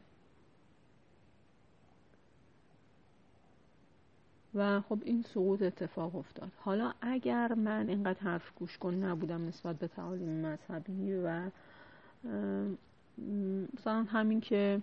و 4.54 4.80
خب 4.80 4.98
این 5.04 5.22
سقوط 5.22 5.62
اتفاق 5.62 6.16
افتاد. 6.16 6.52
حالا 6.58 6.92
اگر 7.00 7.54
من 7.54 7.88
اینقدر 7.88 8.20
حرف 8.20 8.52
گوش 8.56 8.78
کن 8.78 8.94
نبودم 8.94 9.46
نسبت 9.46 9.76
به 9.76 9.88
تعالیم 9.88 10.46
مذهبی 10.46 11.12
و 11.14 11.50
مثلا 13.74 14.02
همین 14.02 14.40
که 14.40 14.82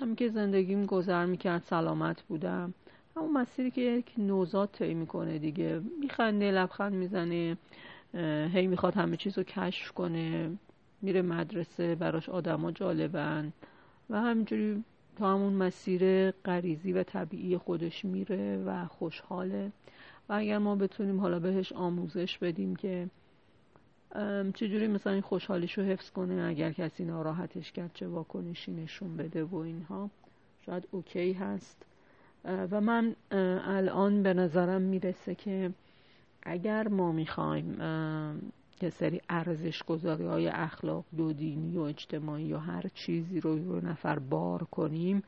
همین 0.00 0.16
که 0.16 0.28
زندگیم 0.28 0.86
گذر 0.86 1.26
می‌کرد 1.26 1.62
سلامت 1.62 2.22
بودم. 2.22 2.74
همون 3.16 3.32
مسیری 3.32 3.70
که 3.70 3.80
یک 3.80 4.14
نوزاد 4.18 4.68
طی 4.72 4.94
می‌کنه 4.94 5.38
دیگه. 5.38 5.80
میخنده 6.00 6.50
لبخند 6.50 6.92
می‌زنه 6.92 7.56
هی 8.52 8.66
می‌خواد 8.66 8.94
همه 8.94 9.16
چیز 9.16 9.38
رو 9.38 9.44
کشف 9.44 9.92
کنه 9.92 10.50
میره 11.02 11.22
مدرسه 11.22 11.94
براش 11.94 12.28
آدما 12.28 12.72
جالبن. 12.72 13.52
و 14.10 14.20
همینجوری 14.20 14.84
تا 15.16 15.34
همون 15.34 15.52
مسیر 15.52 16.30
غریزی 16.30 16.92
و 16.92 17.02
طبیعی 17.02 17.58
خودش 17.58 18.04
میره 18.04 18.62
و 18.66 18.86
خوشحاله. 18.86 19.72
و 20.28 20.32
اگر 20.32 20.58
ما 20.58 20.76
بتونیم 20.76 21.20
حالا 21.20 21.38
بهش 21.38 21.72
آموزش 21.72 22.38
بدیم 22.38 22.76
که 22.76 23.08
چجوری 24.54 24.86
مثلا 24.86 25.12
این 25.12 25.22
خوشحالیشو 25.22 25.82
حفظ 25.82 26.10
کنه 26.10 26.42
اگر 26.42 26.72
کسی 26.72 27.04
ناراحتش 27.04 27.72
کرد 27.72 27.90
چه 27.94 28.06
واکنشی 28.08 28.72
نشون 28.72 29.16
بده 29.16 29.44
و 29.44 29.56
اینها؟ 29.56 30.10
شاید 30.66 30.88
اوکی 30.90 31.32
هست. 31.32 31.82
و 32.44 32.80
من 32.80 33.16
الان 33.64 34.22
به 34.22 34.34
نظرم 34.34 34.82
می‌رسه 34.82 35.34
که 35.34 35.70
اگر 36.42 36.88
ما 36.88 37.12
می‌خوایم 37.12 37.76
یه 38.82 38.90
سری 38.90 39.20
ارزش 39.28 39.82
گذاری 39.82 40.24
های 40.24 40.48
اخلاق 40.48 41.04
و 41.18 41.32
دینی 41.32 41.76
و 41.76 41.80
اجتماعی 41.80 42.52
و 42.52 42.58
هر 42.58 42.84
چیزی 42.94 43.40
رو 43.40 43.72
رو 43.72 43.86
نفر 43.88 44.18
بار 44.18 44.64
کنیم 44.64 45.22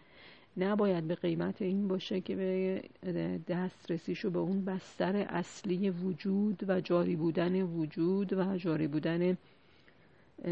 نباید 0.58 1.08
به 1.08 1.14
قیمت 1.14 1.62
این 1.62 1.88
باشه 1.88 2.20
که 2.20 2.36
به 2.36 3.40
دسترسیشو 3.48 4.30
به 4.30 4.38
اون 4.38 4.64
بستر 4.64 5.16
اصلی 5.16 5.90
وجود 5.90 6.64
و 6.68 6.80
جاری 6.80 7.16
بودن 7.16 7.62
وجود 7.62 8.32
و 8.32 8.56
جاری 8.56 8.86
بودن 8.86 9.36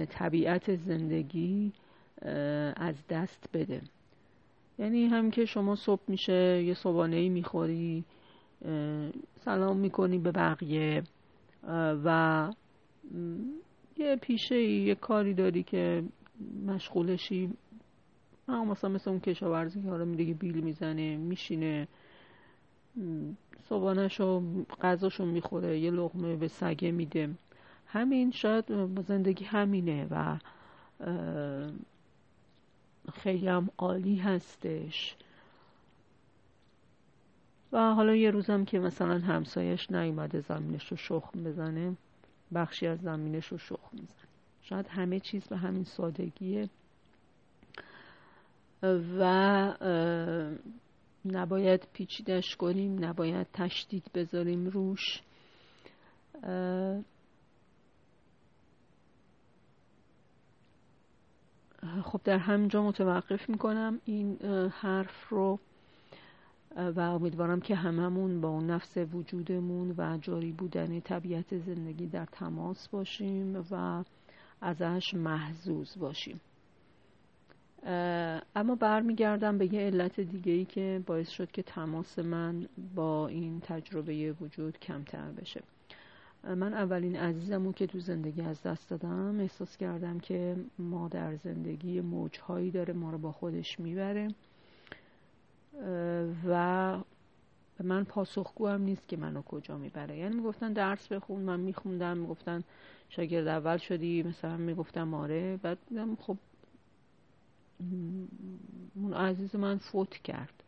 طبیعت 0.09 0.77
زندگی 0.77 1.73
از 2.77 2.95
دست 3.09 3.49
بده. 3.55 3.83
یعنی 4.79 5.05
هم 5.05 5.31
که 5.31 5.45
شما 5.45 5.75
صبح 5.75 6.03
میشه 6.09 6.63
یه 6.63 6.75
صبحانه 6.75 7.17
ای 7.17 7.29
می‌خوری 7.29 8.05
سلام 9.45 9.77
می‌کنی 9.77 10.19
به 10.19 10.33
بقیه 10.33 11.03
و 12.05 12.51
یه 13.97 14.17
پیشه 14.17 14.63
یه 14.63 14.95
کاری 14.95 15.35
داری 15.35 15.63
که 15.63 16.03
مشغولشی 16.67 17.51
مثلا 18.49 18.91
مثل 18.91 19.11
اون 19.11 19.21
کشاورزی 19.21 19.83
که 19.83 19.89
حالا 19.89 20.05
میده 20.05 20.35
بیل 20.35 20.61
می‌زنه 20.61 21.17
میشینه. 21.17 21.89
صبحانهشو 23.69 24.43
غذاشو 24.83 25.25
می‌خوره 25.25 25.79
یه 25.79 25.91
لغمه 25.91 26.37
به 26.37 26.49
سگه 26.49 26.91
میده. 26.91 27.35
همین 27.87 28.31
شاید 28.31 28.65
زندگی 29.03 29.45
همینه 29.45 30.07
و 30.11 30.39
خیلی 33.13 33.49
هم 33.49 33.69
عالی 33.79 34.17
هستش. 34.17 35.17
و 37.73 37.95
حالا 37.95 38.17
یه 38.17 38.31
روزم 38.31 38.65
که 38.65 38.79
مثلا 38.79 39.19
همسایش 39.19 39.91
نیومده 39.91 40.41
زمینش 40.41 40.89
رو 40.89 40.97
شخم 40.97 41.45
بزنه 41.45 41.97
بخشی 42.55 42.87
از 42.87 43.01
زمینش 43.01 43.47
رو 43.47 43.59
شخم 43.59 43.91
می‌زنه. 43.93 44.27
شاید 44.63 44.87
همه 44.87 45.21
چیز 45.21 45.47
به 45.47 45.57
همین 45.57 45.85
سادگیه. 45.85 46.69
و 49.19 49.75
نباید 51.25 51.89
پیچیدش 51.93 52.57
کنیم 52.57 53.05
نباید 53.05 53.47
تشدید 53.53 54.11
بذاریم 54.15 54.67
روش. 54.67 55.23
خب 62.05 62.21
در 62.25 62.39
همینجا 62.39 62.83
متوقف 62.83 63.49
می‌کنم 63.49 64.01
این 64.05 64.37
حرف 64.71 65.29
رو 65.29 65.59
و 66.77 67.01
امیدوارم 67.01 67.61
که 67.61 67.75
هممون 67.75 68.41
با 68.41 68.49
اون 68.49 68.71
نفس 68.71 68.97
وجودمون 69.13 69.95
و 69.99 70.19
جاری 70.19 70.53
بودن 70.53 71.01
طبیعت 71.01 71.59
زندگی 71.59 72.07
در 72.07 72.25
تماس 72.25 72.89
باشیم 72.89 73.65
و 73.71 74.05
ازش 74.61 75.15
محزوز 75.15 75.99
باشیم. 75.99 76.41
اما 78.57 78.75
برمیگردم 78.81 79.59
به 79.59 79.75
یه 79.75 79.81
علت 79.81 80.21
دیگه 80.21 80.53
ای 80.53 80.65
که 80.65 81.03
باعث 81.07 81.29
شد 81.29 81.51
که 81.51 81.63
تماس 81.63 82.19
من 82.19 82.69
با 82.95 83.29
این 83.29 83.61
تجربه 83.61 84.33
وجود 84.33 84.79
کمتر 84.79 85.31
بشه. 85.31 85.63
من 86.45 86.75
اولین 86.75 87.17
عزیزمو 87.17 87.73
که 87.73 87.87
تو 87.87 88.01
زندگی 88.01 88.43
از 88.43 88.63
دست 88.63 88.91
دادم 88.91 89.41
احساس 89.41 89.77
کردم 89.77 90.21
که 90.21 90.57
ما 90.79 91.09
در 91.09 91.37
زندگی 91.37 92.01
موجهایی 92.01 92.71
داره 92.71 92.95
ما 92.95 93.11
رو 93.11 93.19
با 93.19 93.33
خودش 93.33 93.81
می‌بره. 93.81 94.29
و 96.49 96.99
من 97.85 98.05
پاسخگو 98.05 98.69
هم 98.69 98.83
نیست 98.83 99.09
که 99.09 99.17
منو 99.17 99.43
کجا 99.43 99.79
می‌بره. 99.79 100.19
یعنی 100.19 100.37
می‌گفتن 100.37 100.73
درس 100.73 101.09
بخون 101.09 101.41
من 101.41 101.61
میخوندم 101.61 102.19
می‌گفتن 102.19 102.65
شاگرد 103.09 103.47
اول 103.47 103.77
شدی 103.77 104.23
مثلا 104.23 104.57
می‌گفتم 104.57 105.15
آره. 105.15 105.57
بعد 105.63 105.79
خب 106.21 106.37
اون 108.95 109.15
عزیز 109.15 109.57
من 109.57 109.79
فوت 109.79 110.17
کرد. 110.17 110.63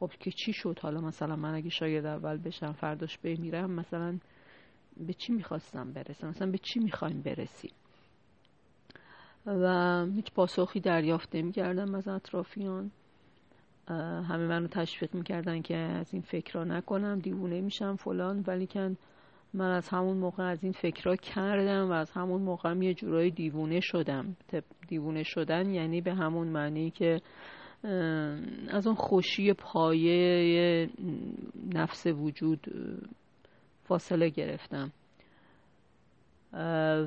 خب 0.00 0.10
که 0.20 0.30
چی 0.30 0.52
شد 0.52 0.78
حالا 0.82 1.00
مثلا 1.00 1.36
من 1.36 1.54
اگه 1.54 1.70
شاگرد 1.70 2.06
اول 2.06 2.36
بشم 2.36 2.72
فرداش 2.72 3.18
بمیرم 3.18 3.70
مثلا 3.70 4.18
به 5.06 5.14
چی 5.14 5.32
می‌خواستم 5.32 5.92
برسم؟ 5.92 6.28
مثلا 6.28 6.50
به 6.50 6.58
چی 6.58 6.80
می‌خوایم 6.80 7.22
برسیم؟ 7.22 7.72
و 9.46 10.06
هیچ 10.06 10.32
پاسخی 10.32 10.80
دریافت 10.80 11.36
نمی‌کردم 11.36 11.94
از 11.94 12.08
اطرافیان. 12.08 12.90
همه 13.88 14.46
منو 14.46 14.66
تشویق 14.66 15.14
می‌کردن 15.14 15.62
که 15.62 15.76
از 15.76 16.06
این 16.12 16.22
فکرها 16.22 16.64
نکنم 16.64 17.18
دیوونه 17.18 17.60
میشم 17.60 17.96
فلان 17.96 18.44
ولی 18.46 18.66
کن 18.66 18.96
من 19.56 19.70
از 19.70 19.88
همون 19.88 20.16
موقع 20.16 20.44
از 20.44 20.64
این 20.64 20.72
فکرها 20.72 21.16
کردم 21.16 21.90
و 21.90 21.92
از 21.92 22.10
همون 22.10 22.42
موقع 22.42 22.76
یه 22.76 22.94
جورایی 22.94 23.30
دیوونه 23.30 23.80
شدم. 23.80 24.36
دیوونه 24.88 25.22
شدن 25.22 25.74
یعنی 25.74 26.00
به 26.00 26.14
همون 26.14 26.48
معنی 26.48 26.90
که 26.90 27.20
از 28.68 28.86
اون 28.86 28.96
خوشی 28.96 29.52
پایه 29.52 30.90
نفس 31.74 32.06
وجود 32.06 32.66
فاصله 33.84 34.28
گرفتم. 34.28 34.92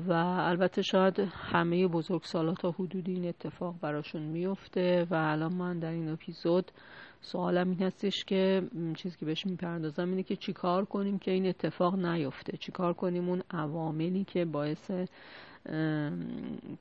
و 0.06 0.12
البته 0.38 0.82
شاید 0.82 1.18
همه 1.32 1.86
بزرگ 1.88 2.22
سالات 2.22 2.64
حدودی 2.64 3.12
این 3.12 3.28
اتفاق 3.28 3.74
براشون 3.80 4.22
میفته 4.22 5.06
و 5.10 5.14
الان 5.14 5.54
من 5.54 5.78
در 5.78 5.90
این 5.90 6.08
اپیزود 6.08 6.70
سوالم 7.20 7.70
این 7.70 7.82
هستش 7.82 8.24
که 8.24 8.62
چیزی 8.96 9.18
که 9.18 9.26
بهش 9.26 9.46
می‌پردازم 9.46 10.08
اینه 10.08 10.22
که 10.22 10.36
چیکار 10.36 10.84
کنیم 10.84 11.18
که 11.18 11.30
این 11.30 11.46
اتفاق 11.46 11.94
نیفته؟ 11.94 12.56
چیکار 12.56 12.92
کنیم 12.92 13.28
اون 13.28 13.42
عواملی 13.50 14.24
که 14.24 14.44
باعث 14.44 14.90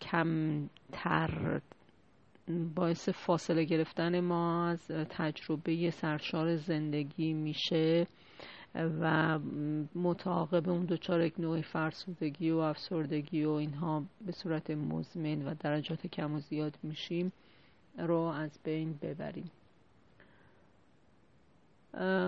کمتر 0.01 1.61
باعث 2.75 3.09
فاصله 3.09 3.63
گرفتن 3.63 4.19
ما 4.19 4.67
از 4.67 4.87
تجربه 4.87 5.91
سرشار 5.91 6.55
زندگی 6.55 7.33
میشه 7.33 8.07
و 8.75 9.39
متعاقب 9.95 10.69
اون 10.69 10.85
دچار 10.85 11.21
یک 11.21 11.39
نوع 11.39 11.61
فرسودگی 11.61 12.51
و 12.51 12.57
افسردگی 12.57 13.45
و 13.45 13.51
اینها 13.51 14.03
به 14.25 14.31
صورت 14.31 14.71
مزمن 14.71 15.41
و 15.47 15.55
درجات 15.59 16.07
کم 16.07 16.33
و 16.33 16.39
زیاد 16.39 16.77
میشیم 16.83 17.31
رو 17.97 18.19
از 18.19 18.59
بین 18.63 18.99
ببریم. 19.01 19.51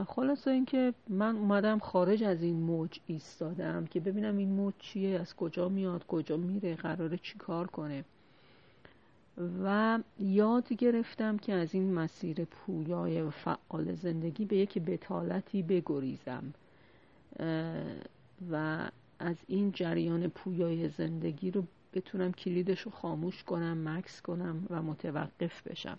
خلاصه 0.07 0.51
اینکه 0.51 0.93
من 1.09 1.35
اومدم 1.35 1.79
خارج 1.79 2.23
از 2.23 2.43
این 2.43 2.55
موج 2.55 2.99
ایستادم 3.05 3.85
که 3.85 3.99
ببینم 3.99 4.37
این 4.37 4.49
موج 4.49 4.73
چیه 4.79 5.19
از 5.19 5.35
کجا 5.35 5.69
میاد 5.69 6.05
کجا 6.07 6.37
میره 6.37 6.75
قراره 6.75 7.17
چی 7.17 7.37
کار 7.37 7.67
کنه. 7.67 8.03
و 9.63 9.99
یاد 10.19 10.73
گرفتم 10.73 11.37
که 11.37 11.53
از 11.53 11.73
این 11.73 11.93
مسیر 11.93 12.45
پویای 12.45 13.21
و 13.21 13.29
فعال 13.29 13.95
زندگی 13.95 14.45
به 14.45 14.55
یک 14.57 14.77
بتالتی 14.79 15.63
بگریزم. 15.63 16.53
و 18.51 18.87
از 19.19 19.35
این 19.47 19.71
جریان 19.71 20.27
پویای 20.27 20.89
زندگی 20.89 21.51
رو 21.51 21.63
بتونم 21.93 22.31
کلیدش 22.31 22.81
رو 22.81 22.91
خاموش 22.91 23.43
کنم 23.43 23.89
مکس 23.89 24.21
کنم 24.21 24.67
و 24.69 24.81
متوقف 24.81 25.67
بشم. 25.67 25.97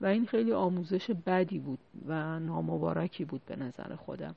و 0.00 0.06
این 0.06 0.26
خیلی 0.26 0.52
آموزش 0.52 1.10
بدی 1.10 1.58
بود 1.58 1.78
و 2.06 2.40
نامبارکی 2.40 3.24
بود 3.24 3.44
به 3.46 3.56
نظر 3.56 3.94
خودم. 3.96 4.34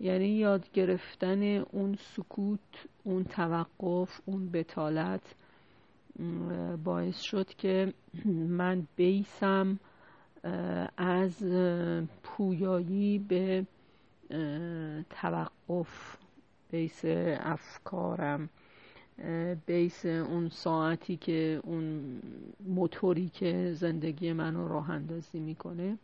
یعنی 0.00 0.28
یاد 0.28 0.72
گرفتن 0.72 1.42
اون 1.42 1.98
سکوت 2.00 2.60
اون 3.04 3.24
توقف 3.24 4.20
اون 4.26 4.50
بتالت 4.50 5.34
باعث 6.84 7.20
شد 7.20 7.48
که 7.48 7.92
من 8.48 8.86
بیسم 8.96 9.78
از 10.96 11.44
پویایی 12.22 13.18
به 13.18 13.66
توقف 15.10 16.16
بیس 16.70 17.00
افکارم. 17.40 18.48
بیس 19.66 20.06
اون 20.06 20.48
ساعتی 20.48 21.16
که 21.16 21.60
اون 21.64 22.18
موتوری 22.66 23.28
که 23.28 23.72
زندگی 23.74 24.32
منو 24.32 24.68
راه 24.68 24.90
اندازی 24.90 25.38
می‌کنه 25.38 25.98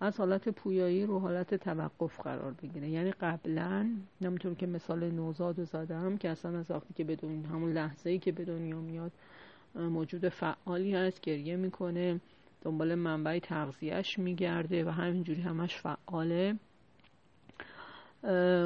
از 0.00 0.16
حالت 0.16 0.48
پویایی 0.48 1.06
رو 1.06 1.18
حالت 1.18 1.54
توقف 1.54 2.20
قرار 2.20 2.52
بگیره. 2.62 2.88
یعنی 2.88 3.10
قبلا 3.10 3.90
نمی‌تونم 4.20 4.54
که 4.54 4.66
مثال 4.66 5.10
نوزاد 5.10 5.58
رو 5.58 5.64
زدم 5.64 6.16
که 6.16 6.28
اصلا 6.28 6.58
از 6.58 6.70
وقتی 6.70 6.94
که 6.94 7.04
بدون 7.04 7.44
همون 7.44 7.72
لحظه 7.72 8.10
ای 8.10 8.18
که 8.18 8.32
به 8.32 8.44
دنیا 8.44 8.80
میاد 8.80 9.12
موجود 9.74 10.28
فعالی 10.28 10.94
هست 10.94 11.20
گریه 11.20 11.56
می‌کنه 11.56 12.20
دنبال 12.62 12.94
منبع 12.94 13.38
تغذیهش 13.38 14.18
میگرده 14.18 14.84
و 14.84 14.88
همینجوری 14.88 15.42
همش 15.42 15.76
فعاله. 15.76 16.56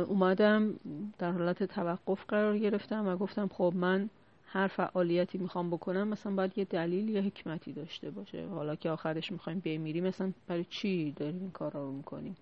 اومدم 0.08 0.74
در 1.18 1.32
حالت 1.32 1.62
توقف 1.62 2.24
قرار 2.28 2.58
گرفتم 2.58 3.06
و 3.06 3.16
گفتم 3.16 3.48
خب 3.48 3.72
من 3.76 4.10
هر 4.46 4.66
فعالیتی 4.66 5.38
می‌خوام 5.38 5.70
بکنم 5.70 6.08
مثلا 6.08 6.32
باید 6.32 6.58
یه 6.58 6.64
دلیل 6.64 7.08
یا 7.08 7.22
حکمتی 7.22 7.72
داشته 7.72 8.10
باشه. 8.10 8.46
حالا 8.46 8.74
که 8.74 8.90
آخرش 8.90 9.32
می‌خوایم 9.32 9.62
بمیریم 9.64 10.06
مثلا 10.06 10.32
برای 10.46 10.64
چی 10.64 11.12
داریم 11.12 11.40
این 11.40 11.50
کار 11.50 11.72
رو 11.72 11.92
می‌کنیم 11.92 12.36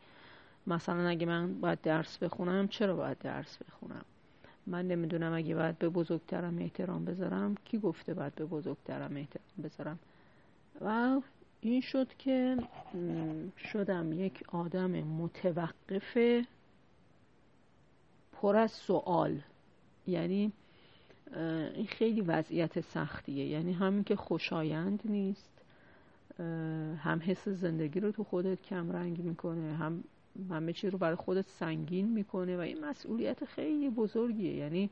مثلا 0.66 1.08
اگه 1.08 1.26
من 1.26 1.60
باید 1.60 1.80
درس 1.80 2.18
بخونم 2.18 2.68
چرا 2.68 2.96
باید 2.96 3.18
درس 3.18 3.58
بخونم؟ 3.68 4.04
من 4.66 4.88
نمی‌دونم 4.88 5.32
اگه 5.32 5.54
باید 5.54 5.78
به 5.78 5.88
بزرگترم 5.88 6.58
احترام 6.58 7.04
بذارم 7.04 7.54
کی 7.64 7.78
گفته 7.78 8.14
باید 8.14 8.34
به 8.34 8.44
بزرگترم 8.44 9.16
احترام 9.16 9.64
بذارم؟ 9.64 9.98
و 10.80 11.20
این 11.60 11.80
شد 11.80 12.08
که 12.18 12.56
شدم 13.72 14.12
یک 14.12 14.44
آدم 14.48 14.90
متوقف 14.90 16.18
پر 18.42 18.56
از 18.56 18.70
سوال 18.70 19.40
یعنی 20.06 20.52
این 21.74 21.86
خیلی 21.86 22.20
وضعیت 22.20 22.80
سختیه. 22.80 23.46
یعنی 23.46 23.72
همین 23.72 24.04
که 24.04 24.16
خوشایند 24.16 25.00
نیست 25.04 25.50
هم 26.98 27.20
حس 27.24 27.48
زندگی 27.48 28.00
رو 28.00 28.12
تو 28.12 28.24
خودت 28.24 28.62
کم 28.62 28.92
رنگ 28.92 29.20
می‌کنه 29.20 29.74
هم 29.76 30.04
همه 30.50 30.72
چی 30.72 30.90
رو 30.90 30.98
برای 30.98 31.16
خودت 31.16 31.48
سنگین 31.48 32.08
می‌کنه 32.08 32.56
و 32.56 32.60
این 32.60 32.84
مسئولیت 32.84 33.44
خیلی 33.44 33.90
بزرگیه. 33.90 34.54
یعنی 34.54 34.90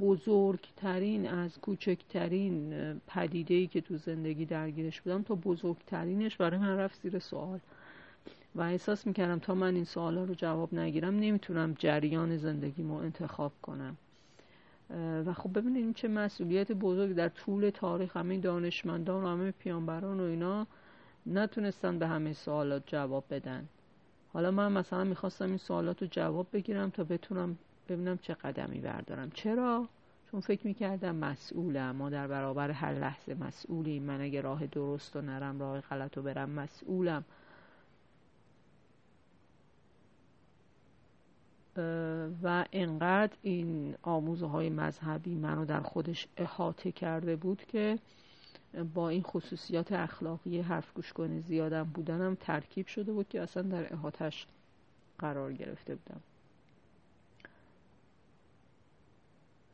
بزرگترین 0.00 1.28
از 1.28 1.58
کوچکترین 1.58 2.72
پدیده 3.06 3.66
که 3.66 3.80
تو 3.80 3.96
زندگی 3.96 4.44
درگیرش 4.44 5.00
بودم 5.00 5.22
تا 5.22 5.34
بزرگترینش 5.34 6.36
برای 6.36 6.58
من 6.58 6.76
رفت 6.76 7.02
زیر 7.02 7.18
سوال. 7.18 7.60
و 8.54 8.60
احساس 8.60 9.06
می‌کردم 9.06 9.38
تا 9.38 9.54
من 9.54 9.74
این 9.74 9.84
سوالا 9.84 10.24
رو 10.24 10.34
جواب 10.34 10.74
نگیرم 10.74 11.16
نمی‌تونم 11.16 11.74
جریان 11.78 12.36
زندگیمو 12.36 12.94
انتخاب 12.94 13.52
کنم. 13.62 13.96
و 15.26 15.32
خب 15.32 15.58
ببینید 15.58 15.94
چه 15.94 16.08
مسئولیت 16.08 16.72
بزرگ 16.72 17.14
در 17.14 17.28
طول 17.28 17.70
تاریخ 17.70 18.16
همه 18.16 18.38
دانشمندان 18.38 19.24
و 19.24 19.28
همه 19.28 19.50
پیانبران 19.50 20.20
و 20.20 20.22
اینا 20.22 20.66
نتونستن 21.26 21.98
به 21.98 22.06
همه 22.06 22.32
سوالات 22.32 22.82
جواب 22.86 23.24
بدن. 23.30 23.68
حالا 24.32 24.50
من 24.50 24.72
مثلا 24.72 25.04
می‌خواستم 25.04 25.48
این 25.48 25.56
سوالات 25.56 26.02
رو 26.02 26.08
جواب 26.10 26.46
بگیرم 26.52 26.90
تا 26.90 27.04
بتونم 27.04 27.58
ببینم 27.88 28.18
چه 28.18 28.34
قدمی 28.34 28.80
بردارم. 28.80 29.30
چرا؟ 29.30 29.88
چون 30.30 30.40
فکر 30.40 30.66
می‌کردم 30.66 31.16
مسئولم. 31.16 31.96
ما 31.96 32.10
در 32.10 32.26
برابر 32.26 32.70
هر 32.70 32.92
لحظه 32.92 33.34
مسئولیم. 33.34 34.02
من 34.02 34.20
اگه 34.20 34.40
راه 34.40 34.66
درست 34.66 35.16
و 35.16 35.20
نرم 35.20 35.60
راه 35.60 35.80
غلط 35.80 36.18
و 36.18 36.22
برم 36.22 36.50
مسئولم. 36.50 37.24
و 42.42 42.64
انقدر 42.72 43.36
این 43.42 43.94
آموزه 44.02 44.46
های 44.46 44.70
مذهبی 44.70 45.34
منو 45.34 45.64
در 45.64 45.80
خودش 45.80 46.26
احاطه 46.36 46.92
کرده 46.92 47.36
بود 47.36 47.62
که 47.68 47.98
با 48.94 49.08
این 49.08 49.22
خصوصیات 49.22 49.92
اخلاقی 49.92 50.60
حرف 50.60 50.92
گوش 50.94 51.12
کنه 51.12 51.40
زیادم 51.40 51.82
بودنم 51.82 52.36
ترکیب 52.40 52.86
شده 52.86 53.12
بود 53.12 53.28
که 53.28 53.40
اصلا 53.40 53.62
در 53.62 53.92
احاطش 53.92 54.46
قرار 55.18 55.52
گرفته 55.52 55.94
بودم. 55.94 56.20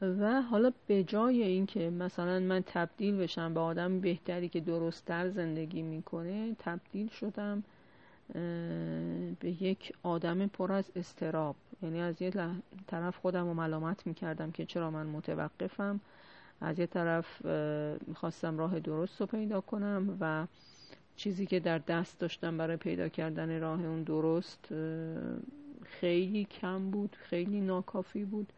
و 0.03 0.43
حالا 0.43 0.73
به 0.87 1.05
جای 1.05 1.43
اینکه 1.43 1.91
مثلا 1.91 2.41
من 2.41 2.62
تبدیل 2.67 3.17
بشم 3.17 3.55
به 3.55 3.61
آدم 3.61 4.01
بهتری 4.01 4.49
که 4.49 4.61
درستتر 4.61 5.31
زندگی 5.31 5.83
می‌کنه 5.83 6.57
تبدیل 6.59 7.09
شدم 7.09 7.65
به 9.40 9.62
یک 9.62 9.92
آدم 10.03 10.47
پر 10.47 10.73
از 10.73 10.90
استراب. 10.97 11.57
یعنی 11.83 12.01
از 12.01 12.23
یه 12.23 12.33
طرف 12.87 13.16
خودم 13.16 13.47
رو 13.47 13.55
ملامت 13.55 14.07
می‌کردم 14.07 14.51
که 14.51 14.66
چرا 14.66 14.90
من 14.90 15.07
متوقفم. 15.07 16.01
از 16.61 16.79
یه 16.79 16.87
طرف 16.87 17.45
می‌خواستم 18.07 18.59
راه 18.59 18.81
درست 18.81 19.21
رو 19.21 19.27
پیدا 19.27 19.61
کنم 19.61 20.16
و 20.21 20.47
چیزی 21.16 21.47
که 21.47 21.61
در 21.61 21.79
دست 21.79 22.18
داشتم 22.21 22.57
برای 22.57 22.77
پیدا 22.77 23.09
کردن 23.09 23.61
راه 23.61 23.85
اون 23.85 24.03
درست 24.03 24.68
خیلی 25.85 26.45
کم 26.45 26.90
بود 26.90 27.16
خیلی 27.21 27.61
ناکافی 27.61 28.25
بود. 28.25 28.53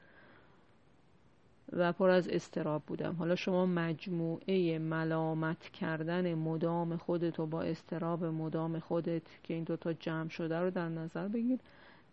و 1.76 1.92
پر 1.92 2.10
از 2.10 2.28
استراب 2.28 2.82
بودم. 2.86 3.14
حالا 3.14 3.36
شما 3.36 3.66
مجموعه 3.66 4.78
ملامت 4.78 5.62
کردن 5.62 6.34
مدام 6.34 6.96
خودت 6.96 7.40
و 7.40 7.46
با 7.46 7.62
استراب 7.62 8.24
مدام 8.24 8.78
خودت 8.78 9.22
که 9.42 9.54
این 9.54 9.64
دوتا 9.64 9.92
جمع 9.92 10.28
شده 10.28 10.58
رو 10.58 10.70
در 10.70 10.88
نظر 10.88 11.28
بگیر. 11.28 11.58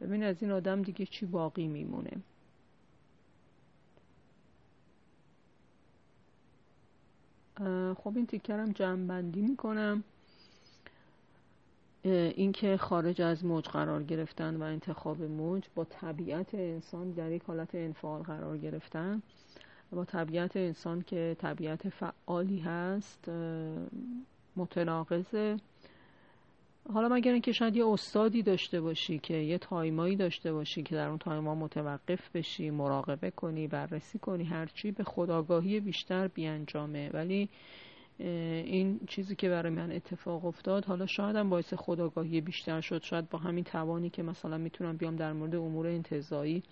ببین 0.01 0.23
از 0.23 0.35
این 0.41 0.51
آدم 0.51 0.81
دیگه 0.81 1.05
چی 1.05 1.25
باقی 1.25 1.67
میمونه. 1.67 2.11
خب 7.97 8.13
این 8.15 8.25
تیکرم 8.25 8.71
جمع 8.71 9.07
بندی 9.07 9.41
می‌کنم. 9.41 10.03
اینکه 12.09 12.77
خارج 12.77 13.21
از 13.21 13.45
موج 13.45 13.65
قرار 13.65 14.03
گرفتن 14.03 14.55
و 14.55 14.63
انتخاب 14.63 15.21
موج 15.21 15.63
با 15.75 15.83
طبیعت 15.83 16.55
انسان 16.55 17.11
در 17.11 17.31
یک 17.31 17.43
حالت 17.43 17.75
انفعال 17.75 18.21
قرار 18.21 18.57
گرفتن 18.57 19.21
با 19.91 20.05
طبیعت 20.05 20.57
انسان 20.57 21.01
که 21.01 21.35
طبیعت 21.39 21.89
فعالی 21.89 22.59
هست 22.59 23.29
متناقضه 24.55 25.57
حالا 26.93 27.09
مگر 27.09 27.31
اینکه 27.31 27.51
شاید 27.51 27.75
یه 27.75 27.87
استادی 27.87 28.43
داشته 28.43 28.81
باشی 28.81 29.19
که 29.19 29.33
یه 29.33 29.57
تایمایی 29.57 30.15
داشته 30.15 30.53
باشی 30.53 30.83
که 30.83 30.95
در 30.95 31.07
اون 31.07 31.17
تایما 31.17 31.55
متوقف 31.55 32.29
بشی 32.33 32.69
مراقبه 32.69 33.31
کنی 33.31 33.67
بررسی 33.67 34.19
کنی 34.19 34.43
هرچی 34.43 34.91
به 34.91 35.03
خداگاهی 35.03 35.79
بیشتر 35.79 36.27
بیانجامه. 36.27 37.09
ولی 37.09 37.49
این 38.65 38.99
چیزی 39.07 39.35
که 39.35 39.49
برای 39.49 39.73
من 39.73 39.91
اتفاق 39.91 40.45
افتاد 40.45 40.85
حالا 40.85 41.05
شاید 41.05 41.35
هم 41.35 41.49
باعث 41.49 41.73
خداگاهی 41.73 42.41
بیشتر 42.41 42.81
شد 42.81 43.03
شاید 43.03 43.29
با 43.29 43.39
همین 43.39 43.63
توانی 43.63 44.09
که 44.09 44.23
مثلا 44.23 44.57
می‌تونم 44.57 44.97
بیام 44.97 45.15
در 45.15 45.33
مورد 45.33 45.55
امور 45.55 45.87
انتظایی 45.87 46.63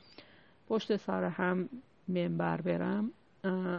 پشت 0.67 0.95
سر 0.95 1.23
هم 1.23 1.69
منبر 2.07 2.61
برم 2.61 3.11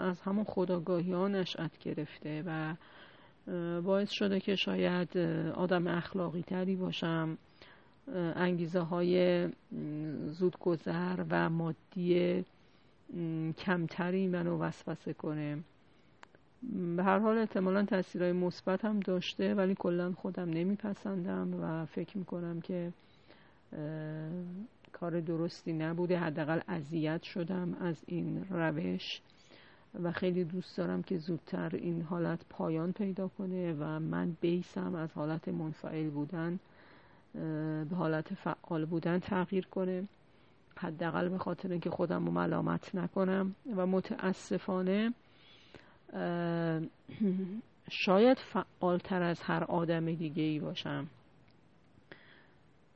از 0.01 0.21
همون 0.21 0.45
خداگاهی 0.45 1.13
ها 1.13 1.29
نشأت 1.29 1.79
گرفته 1.79 2.43
و 2.47 2.75
باعث 3.83 4.11
شده 4.11 4.41
که 4.41 4.57
شاید 4.57 5.19
آدم 5.55 5.87
اخلاقی 5.87 6.43
تری 6.43 6.77
باشم. 6.77 7.39
انگیزه 8.15 8.81
های 8.81 9.49
زودگذر 10.27 11.25
و 11.31 11.51
مادی 11.51 12.45
کمتری 13.59 14.29
منو 14.29 14.59
وسوسه 14.59 15.13
کنه. 15.13 15.59
به 16.97 17.05
هر 17.05 17.19
حال 17.19 17.39
احتمالا 17.39 17.85
تاثیرهای 17.85 18.33
مثبت 18.33 18.85
هم 18.85 19.01
داشته 19.01 19.55
ولی 19.55 19.75
کلا 19.75 20.13
خودم 20.13 20.51
نمیپسندم 20.51 21.55
و 21.63 21.87
فکر 21.87 22.19
می‌کنم 22.19 22.61
که 22.61 22.93
کار 24.93 25.21
درستی 25.21 25.73
نبوده. 25.73 26.19
حداقل 26.19 26.61
اذیت 26.69 27.23
شدم 27.23 27.75
از 27.81 28.05
این 28.07 28.47
روش 28.51 29.21
و 30.03 30.13
خیلی 30.13 30.45
دوست 30.45 30.77
دارم 30.77 31.03
که 31.03 31.19
زودتر 31.19 31.71
این 31.75 32.03
حالت 32.03 32.41
پایان 32.51 32.93
پیدا 32.93 33.29
کنه 33.29 33.73
و 33.73 34.01
من 34.01 34.37
بیسم 34.41 34.95
از 34.95 35.13
حالت 35.13 35.49
منفعل 35.49 36.11
بودن 36.11 36.59
به 37.91 37.97
حالت 37.97 38.35
فعال 38.35 38.85
بودن 38.85 39.19
تغییر 39.19 39.67
کنه. 39.67 40.09
حداقل 40.77 41.29
به 41.29 41.39
خاطر 41.39 41.71
اینکه 41.71 41.91
خودم 41.91 42.27
رو 42.27 42.33
ملامت 42.33 42.95
نکنم 42.95 43.55
و 43.77 43.87
متاسفانه 43.87 45.13
شاید 47.91 48.39
فعالتر 48.39 49.23
از 49.23 49.41
هر 49.41 49.65
آدم 49.65 50.15
دیگه 50.15 50.43
ای 50.43 50.61
باشم. 50.61 51.07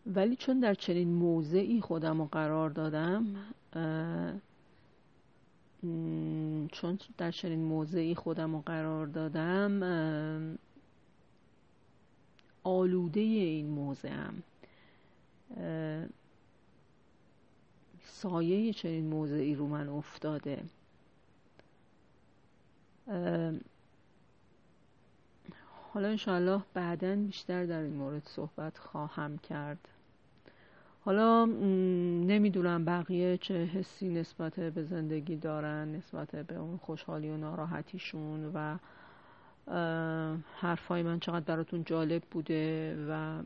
ولی 0.06 0.36
چون 0.36 0.60
در 0.60 0.74
چنین 0.74 1.08
موضعی 1.08 1.80
خودم 1.80 2.18
رو 2.18 2.24
قرار 2.26 2.70
دادم 2.70 3.26
چون 6.72 6.98
در 7.18 7.30
چنین 7.30 7.64
موضعی 7.64 8.14
خودم 8.14 8.52
رو 8.52 8.62
قرار 8.66 9.06
دادم 9.06 10.58
آلوده 12.64 13.20
این 13.20 13.66
موضعم. 13.66 14.42
سایه 18.02 18.72
چنین 18.72 19.06
موضعی 19.06 19.54
رو 19.54 19.66
من 19.66 19.88
افتاده. 19.88 20.62
حالا 25.92 26.08
انشاءالله 26.08 26.62
بعدا 26.74 27.16
بیشتر 27.16 27.66
در 27.66 27.80
این 27.80 27.94
مورد 27.94 28.22
صحبت 28.26 28.78
خواهم 28.78 29.38
کرد. 29.38 29.88
حالا 31.04 31.44
نمی‌دونم 32.24 32.84
بقیه 32.84 33.36
چه 33.38 33.64
حسی 33.64 34.08
نسبت 34.08 34.60
به 34.60 34.84
زندگی 34.84 35.36
دارن 35.36 35.88
نسبت 35.88 36.36
به 36.36 36.56
اون 36.56 36.76
خوشحالی 36.76 37.30
و 37.30 37.36
ناراحتیشون 37.36 38.50
و 38.54 38.76
حرفای 40.56 41.02
من 41.02 41.20
چقدر 41.20 41.44
براتون 41.44 41.84
جالب 41.84 42.22
بوده 42.30 42.96
و 43.10 43.42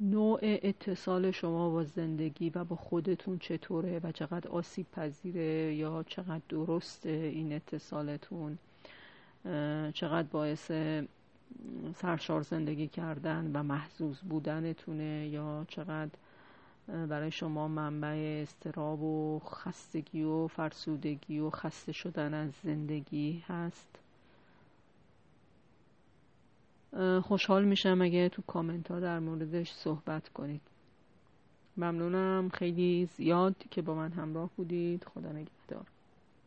نوع 0.00 0.38
اتصال 0.42 1.30
شما 1.30 1.70
با 1.70 1.84
زندگی 1.84 2.50
و 2.50 2.64
با 2.64 2.76
خودتون 2.76 3.38
چطوره 3.38 4.00
و 4.02 4.12
چقدر 4.12 4.48
آسیب 4.50 4.86
پذیره 4.92 5.74
یا 5.74 6.02
چقدر 6.02 6.42
درسته 6.48 7.08
این 7.08 7.52
اتصالتون؟ 7.52 8.58
چقدر 9.94 10.28
باعث 10.32 10.70
سرشار 11.94 12.42
زندگی 12.42 12.88
کردن 12.88 13.50
و 13.54 13.62
محزوز 13.62 14.20
بودنتونه 14.20 15.28
یا 15.28 15.64
چقدر 15.68 16.10
برای 16.88 17.30
شما 17.30 17.68
منبع 17.68 18.42
استراب 18.42 19.02
و 19.02 19.38
خستگی 19.38 20.22
و 20.22 20.46
فرسودگی 20.46 21.38
و 21.38 21.50
خسته 21.50 21.92
شدن 21.92 22.34
از 22.34 22.50
زندگی 22.64 23.44
هست؟ 23.48 23.98
خوشحال 27.22 27.64
میشم 27.64 27.98
اگه 28.02 28.28
تو 28.28 28.42
کامنت 28.42 28.90
ها 28.90 29.00
در 29.00 29.18
موردش 29.18 29.72
صحبت 29.72 30.28
کنید. 30.28 30.60
ممنونم. 31.76 32.48
خیلی 32.48 33.08
زیاد 33.16 33.54
که 33.70 33.82
با 33.82 33.94
من 33.94 34.12
همراه 34.12 34.50
بودید. 34.56 35.04
خدا 35.04 35.32
نگهدار. 35.32 35.86